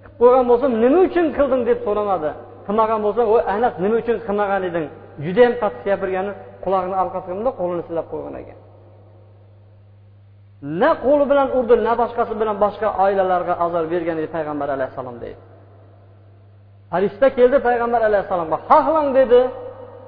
qilib 0.04 0.16
qo'ygan 0.22 0.46
bo'lsam 0.52 0.72
nima 0.84 1.00
uchun 1.08 1.26
qilding 1.38 1.62
deb 1.70 1.80
so'ramadi. 1.88 2.30
Qilmagan 2.68 3.00
bo'lsam 3.06 3.26
voy 3.34 3.42
anas 3.56 3.74
nima 3.84 3.96
uchun 4.02 4.18
qilmagan 4.28 4.62
eding? 4.70 4.86
Judayam 5.26 5.54
qattiq 5.62 5.84
gapirgani 5.90 6.32
qulog'ini 6.64 6.96
orqasiga 7.04 7.34
bundoq 7.40 7.56
qo'lini 7.62 7.84
silab 7.90 8.06
qo'ygan 8.14 8.36
ekan. 8.42 8.58
Na 10.82 10.92
qo'li 11.06 11.26
bilan 11.32 11.48
urdi 11.58 11.76
na 11.88 11.94
boshqasi 12.02 12.34
bilan 12.42 12.56
boshqa 12.64 12.88
oilalarga 13.06 13.54
azor 13.66 13.86
bergan 13.94 14.18
edi 14.22 14.30
payg'ambar 14.36 14.68
alayhissalom 14.76 15.18
deydi. 15.24 15.40
Farishta 16.92 17.28
keldi 17.38 17.58
payg'ambar 17.68 18.02
alayhissalomga 18.10 18.58
xohlang 18.70 19.08
dedi 19.20 19.40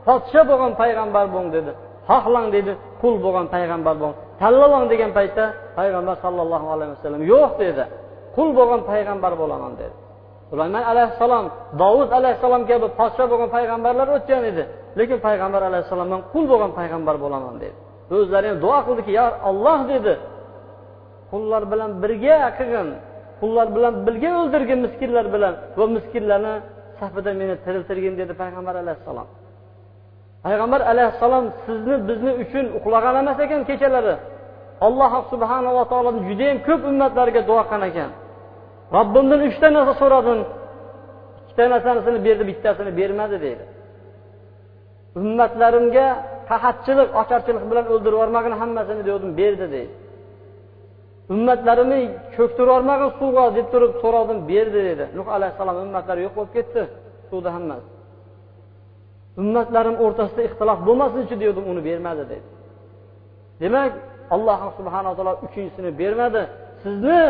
podsho 0.08 0.42
bo'lgan 0.50 0.74
payg'ambar 0.82 1.26
bo'ling 1.34 1.50
dedi 1.58 1.72
xohlang 2.10 2.48
dedi 2.56 2.72
qul 3.02 3.16
bo'lgan 3.24 3.48
payg'ambar 3.56 3.96
bo'ling 4.02 4.18
tanlavang 4.42 4.86
degan 4.92 5.12
paytda 5.18 5.46
payg'ambar 5.80 6.16
sallallohu 6.24 6.68
alayhi 6.74 6.92
vasallam 6.96 7.22
yo'q 7.34 7.52
dedi 7.64 7.84
qul 8.36 8.50
bo'lgan 8.58 8.82
payg'ambar 8.92 9.34
bo'laman 9.42 9.74
dedi. 9.82 9.96
Sulayman 10.52 10.84
alayhissalom 10.92 11.46
dovud 11.82 12.10
alayhissalom 12.20 12.64
kabi 12.70 12.88
podsho 13.00 13.24
bo'lgan 13.32 13.50
payg'ambarlar 13.58 14.08
o'tgan 14.16 14.44
edi 14.52 14.64
lekin 15.00 15.18
payg'ambar 15.28 15.62
alayhissalomdan 15.70 16.22
qul 16.34 16.46
bo'lgan 16.52 16.72
payg'ambar 16.80 17.16
bo'laman 17.24 17.56
dedi. 17.64 17.78
O'zlari 18.18 18.48
ham 18.52 18.58
duo 18.66 18.78
qildiki 18.88 19.12
yo 19.20 19.26
olloh 19.50 19.80
dedi. 19.94 20.14
Qullar 21.32 21.64
bilan 21.72 21.92
birga 22.04 22.38
qilgin 22.58 22.88
qullar 23.42 23.68
bilan 23.76 23.94
birga 24.08 24.32
o'ldirgin 24.42 24.80
miskinlar 24.86 25.26
bilan 25.36 25.54
va 25.80 25.86
miskinlarni 25.96 26.54
safida 27.00 27.32
meni 27.42 27.56
tiriltirgin 27.66 28.14
dedi 28.22 28.34
payg'ambar 28.42 28.76
alayhissalom. 28.84 29.28
Payg'ambar 30.46 30.82
alayhissalom 30.92 31.46
sizni 31.66 31.96
bizni 32.10 32.32
uchun 32.44 32.66
uxlagan 32.78 33.16
emas 33.22 33.40
ekan 33.46 33.62
kechalari. 33.70 34.16
Alloh 34.88 35.14
subhanava 35.32 35.84
taolo 35.92 36.12
judayam 36.28 36.58
ko'p 36.68 36.82
ummatlarga 36.92 37.42
duo 37.50 37.62
qilgan 37.72 37.82
ekan. 37.90 38.12
Robbimdan 38.98 39.42
uchta 39.50 39.68
narsa 39.76 39.94
so'radim 40.02 40.40
ikkita 41.60 41.64
narsasini 41.74 42.20
berdi 42.28 42.44
bittasini 42.50 42.92
bermadi 43.00 43.38
deydi. 43.46 43.66
Ummatlarimga 45.22 46.08
qahatchilik 46.50 47.10
ocharchilik 47.22 47.64
bilan 47.72 47.86
o'ldirib 47.94 48.16
yubormagin 48.18 48.54
hammasini 48.62 49.02
degandim 49.08 49.32
berdi 49.42 49.66
deydi. 49.76 49.94
Ummatlarimni 51.34 52.00
cho'ktirib 52.36 53.12
suvga 53.20 53.46
deb 53.58 53.68
turib 53.74 53.94
so'radim 54.02 54.38
berdi 54.52 54.80
dedi. 54.90 55.06
Nuh 55.18 55.28
alayhissalom 55.36 55.76
ummatlari 55.86 56.22
yo'q 56.26 56.34
bo'lib 56.38 56.52
ketdi 56.58 56.82
suvda 57.30 57.50
hammasi 57.58 57.88
ummatlarim 59.42 59.96
o'rtasida 60.06 60.42
ixtilof 60.48 60.80
bo'lmasinchi 60.88 61.36
degandim 61.42 61.66
uni 61.72 61.82
bermadi 61.90 62.24
dedi. 62.32 62.48
Demak 63.62 63.92
alloh 64.36 64.60
subhanaa 64.78 65.14
taolo 65.18 65.34
uchinchisini 65.46 65.92
bermadi 66.02 66.42
sizni 66.84 67.22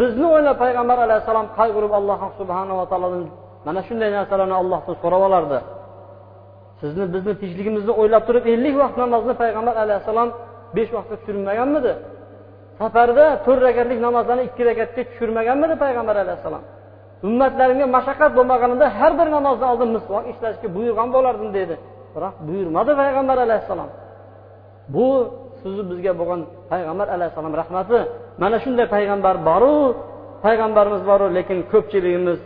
bizni 0.00 0.26
o'ylab 0.34 0.56
payg'ambar 0.64 0.98
alayhissalom 1.06 1.46
qayg'urib 1.58 1.92
alloh 1.98 2.20
subhanava 2.40 2.84
taolodan 2.90 3.24
mana 3.66 3.80
shunday 3.88 4.10
narsalarni 4.18 4.56
allohdan 4.62 4.94
so'rab 5.02 5.22
olardi. 5.28 5.58
Sizni 6.80 7.04
bizni 7.14 7.32
tinchligimizni 7.42 7.92
o'ylab 8.00 8.22
turib 8.28 8.44
ellik 8.54 8.74
vaqt 8.82 8.96
namozni 9.02 9.34
payg'ambar 9.42 9.74
alayhissalom 9.84 10.28
besh 10.76 10.90
vaqtga 10.96 11.14
tushirmaganmidi? 11.20 11.92
Safarda 12.80 13.26
to'rt 13.44 13.62
rakatlik 13.68 13.98
namozlarni 14.06 14.42
ikki 14.48 14.62
rakatga 14.70 15.02
tushirmaganmidi 15.08 15.74
payg'ambar 15.84 16.16
alayhissalom? 16.24 16.62
Ummatlarimga 17.28 17.86
mashaqqat 17.96 18.32
bo'lmaganida 18.38 18.86
har 18.98 19.12
bir 19.18 19.28
namozdan 19.36 19.68
oldin 19.72 19.90
misvoq 19.96 20.24
ishlashga 20.32 20.68
buyurgan 20.76 21.08
bo'lardim 21.16 21.50
dedi. 21.58 21.74
Biroq 22.14 22.34
buyurmadi 22.48 22.92
payg'ambar 23.02 23.36
alayhissalom. 23.46 23.90
Bu 24.94 25.06
sizni 25.60 25.82
bizga 25.90 26.12
bo'lgan 26.20 26.40
payg'ambar 26.72 27.06
alayhissalom 27.16 27.54
rahmati. 27.60 27.98
Mana 28.42 28.56
shunday 28.64 28.86
payg'ambar 28.96 29.34
boru 29.48 29.74
payg'ambarimiz 30.44 31.02
boru 31.10 31.26
lekin 31.36 31.58
ko'pchiligimiz 31.72 32.38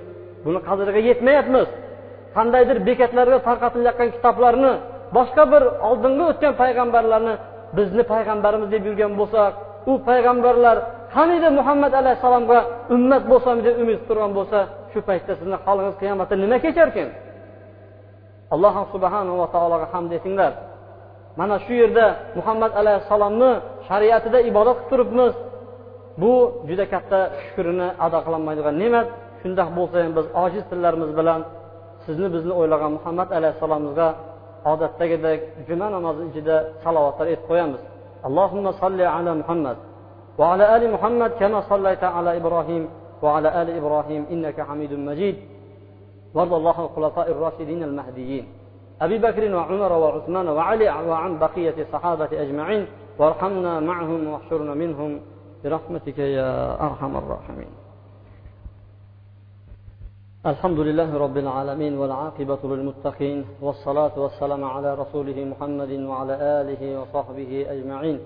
buni 0.45 0.59
qadriga 0.69 1.01
yetmayapmiz. 1.11 1.69
Qandaydir 2.37 2.79
bekatlarga 2.89 3.39
tarqatilayotgan 3.49 4.09
kitoblarni 4.17 4.73
boshqa 5.17 5.45
bir 5.53 5.63
oldingi 5.89 6.25
o'tgan 6.31 6.55
payg'ambarlarni 6.63 7.35
bizni 7.79 8.03
payg'ambarimiz 8.13 8.69
deb 8.75 8.83
yurgan 8.89 9.13
bo'lsak 9.21 9.53
u 9.91 9.93
payg'ambarlar 10.09 10.77
qaniydi 11.17 11.49
muhammad 11.59 11.93
alayhissalomga 12.01 12.59
ummat 12.95 13.23
bo'lsam 13.31 13.57
deb 13.67 13.75
umid 13.83 14.01
turgan 14.09 14.33
bo'lsa 14.39 14.59
shu 14.93 14.99
paytda 15.09 15.33
sizni 15.41 15.57
holingiz 15.65 15.95
qiyomatda 16.03 16.35
nima 16.45 16.57
kecharkan 16.65 17.09
alloh 18.55 18.75
subhanava 18.95 19.47
taologa 19.55 19.87
hamd 19.95 20.11
etinglar 20.19 20.53
mana 21.39 21.57
shu 21.65 21.73
yerda 21.83 22.07
muhammad 22.39 22.73
alayhissalomni 22.81 23.53
shariatida 23.89 24.39
ibodat 24.51 24.79
qilib 24.79 24.91
turibmiz. 24.91 25.35
Bu 26.23 26.33
juda 26.69 26.85
katta 26.93 27.21
shukrini 27.45 27.89
ado 28.07 28.19
qilolmaydigan 28.27 28.77
ne'mat. 28.83 29.09
Shundoq 29.41 29.69
bo'lsa 29.79 29.97
ham 30.05 30.13
biz 30.19 30.27
ojiz 30.45 30.65
tillarimiz 30.71 31.11
bilan 31.19 31.41
sizni 32.05 32.29
bizni 32.35 32.53
o'ylagan 32.61 32.93
muhammad 32.99 33.29
alayhissalomimizga 33.39 34.09
odatdagidek 34.73 35.41
juma 35.69 35.87
namozi 35.97 36.23
ichida 36.31 36.57
salovatlar 36.85 37.27
aytib 37.33 37.47
qo'yamiz. 37.51 37.83
Allohumma 38.27 38.73
solli 38.83 39.05
ala 39.17 39.35
muhammad 39.35 39.77
وعلى 40.39 40.77
آل 40.77 40.93
محمد 40.93 41.31
كما 41.41 41.61
صليت 41.61 42.05
على 42.05 42.37
إبراهيم 42.37 42.89
وعلى 43.23 43.63
آل 43.63 43.69
إبراهيم 43.71 44.27
إنك 44.31 44.61
حميد 44.61 44.93
مجيد. 44.93 45.37
وارض 46.35 46.53
الله 46.53 46.77
الخلفاء 46.85 47.31
الراشدين 47.31 47.83
المهديين. 47.83 48.45
أبي 49.01 49.19
بكر 49.19 49.55
وعمر 49.55 49.93
وعثمان 49.93 50.49
وعلي 50.49 50.89
وعن 51.09 51.39
بقية 51.39 51.75
الصحابة 51.79 52.29
أجمعين. 52.33 52.87
وارحمنا 53.19 53.81
معهم 53.81 54.21
واحشرنا 54.29 54.75
منهم. 54.75 55.21
برحمتك 55.65 56.19
يا 56.19 56.51
أرحم 56.87 57.17
الراحمين. 57.17 57.73
الحمد 60.47 60.79
لله 60.79 61.19
رب 61.19 61.37
العالمين 61.37 61.99
والعاقبة 61.99 62.59
للمتقين 62.65 63.45
والصلاة 63.63 64.19
والسلام 64.19 64.65
على 64.65 64.95
رسوله 64.95 65.45
محمد 65.45 65.91
وعلى 65.91 66.35
آله 66.61 67.01
وصحبه 67.01 67.67
أجمعين. 67.69 68.19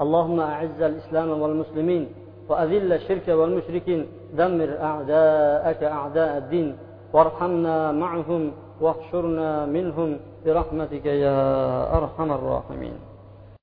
اللهم 0.00 0.40
أعز 0.40 0.80
الإسلام 0.82 1.40
والمسلمين 1.42 2.08
وأذل 2.48 2.92
الشرك 2.92 3.28
والمشركين 3.28 4.06
دمر 4.38 4.70
أعداءك 4.80 5.82
أعداء 5.84 6.38
الدين 6.38 6.76
وارحمنا 7.12 7.92
معهم 7.92 8.52
واحشرنا 8.80 9.66
منهم 9.66 10.20
برحمتك 10.46 11.06
يا 11.06 11.38
أرحم 11.98 12.32
الراحمين. 12.32 12.96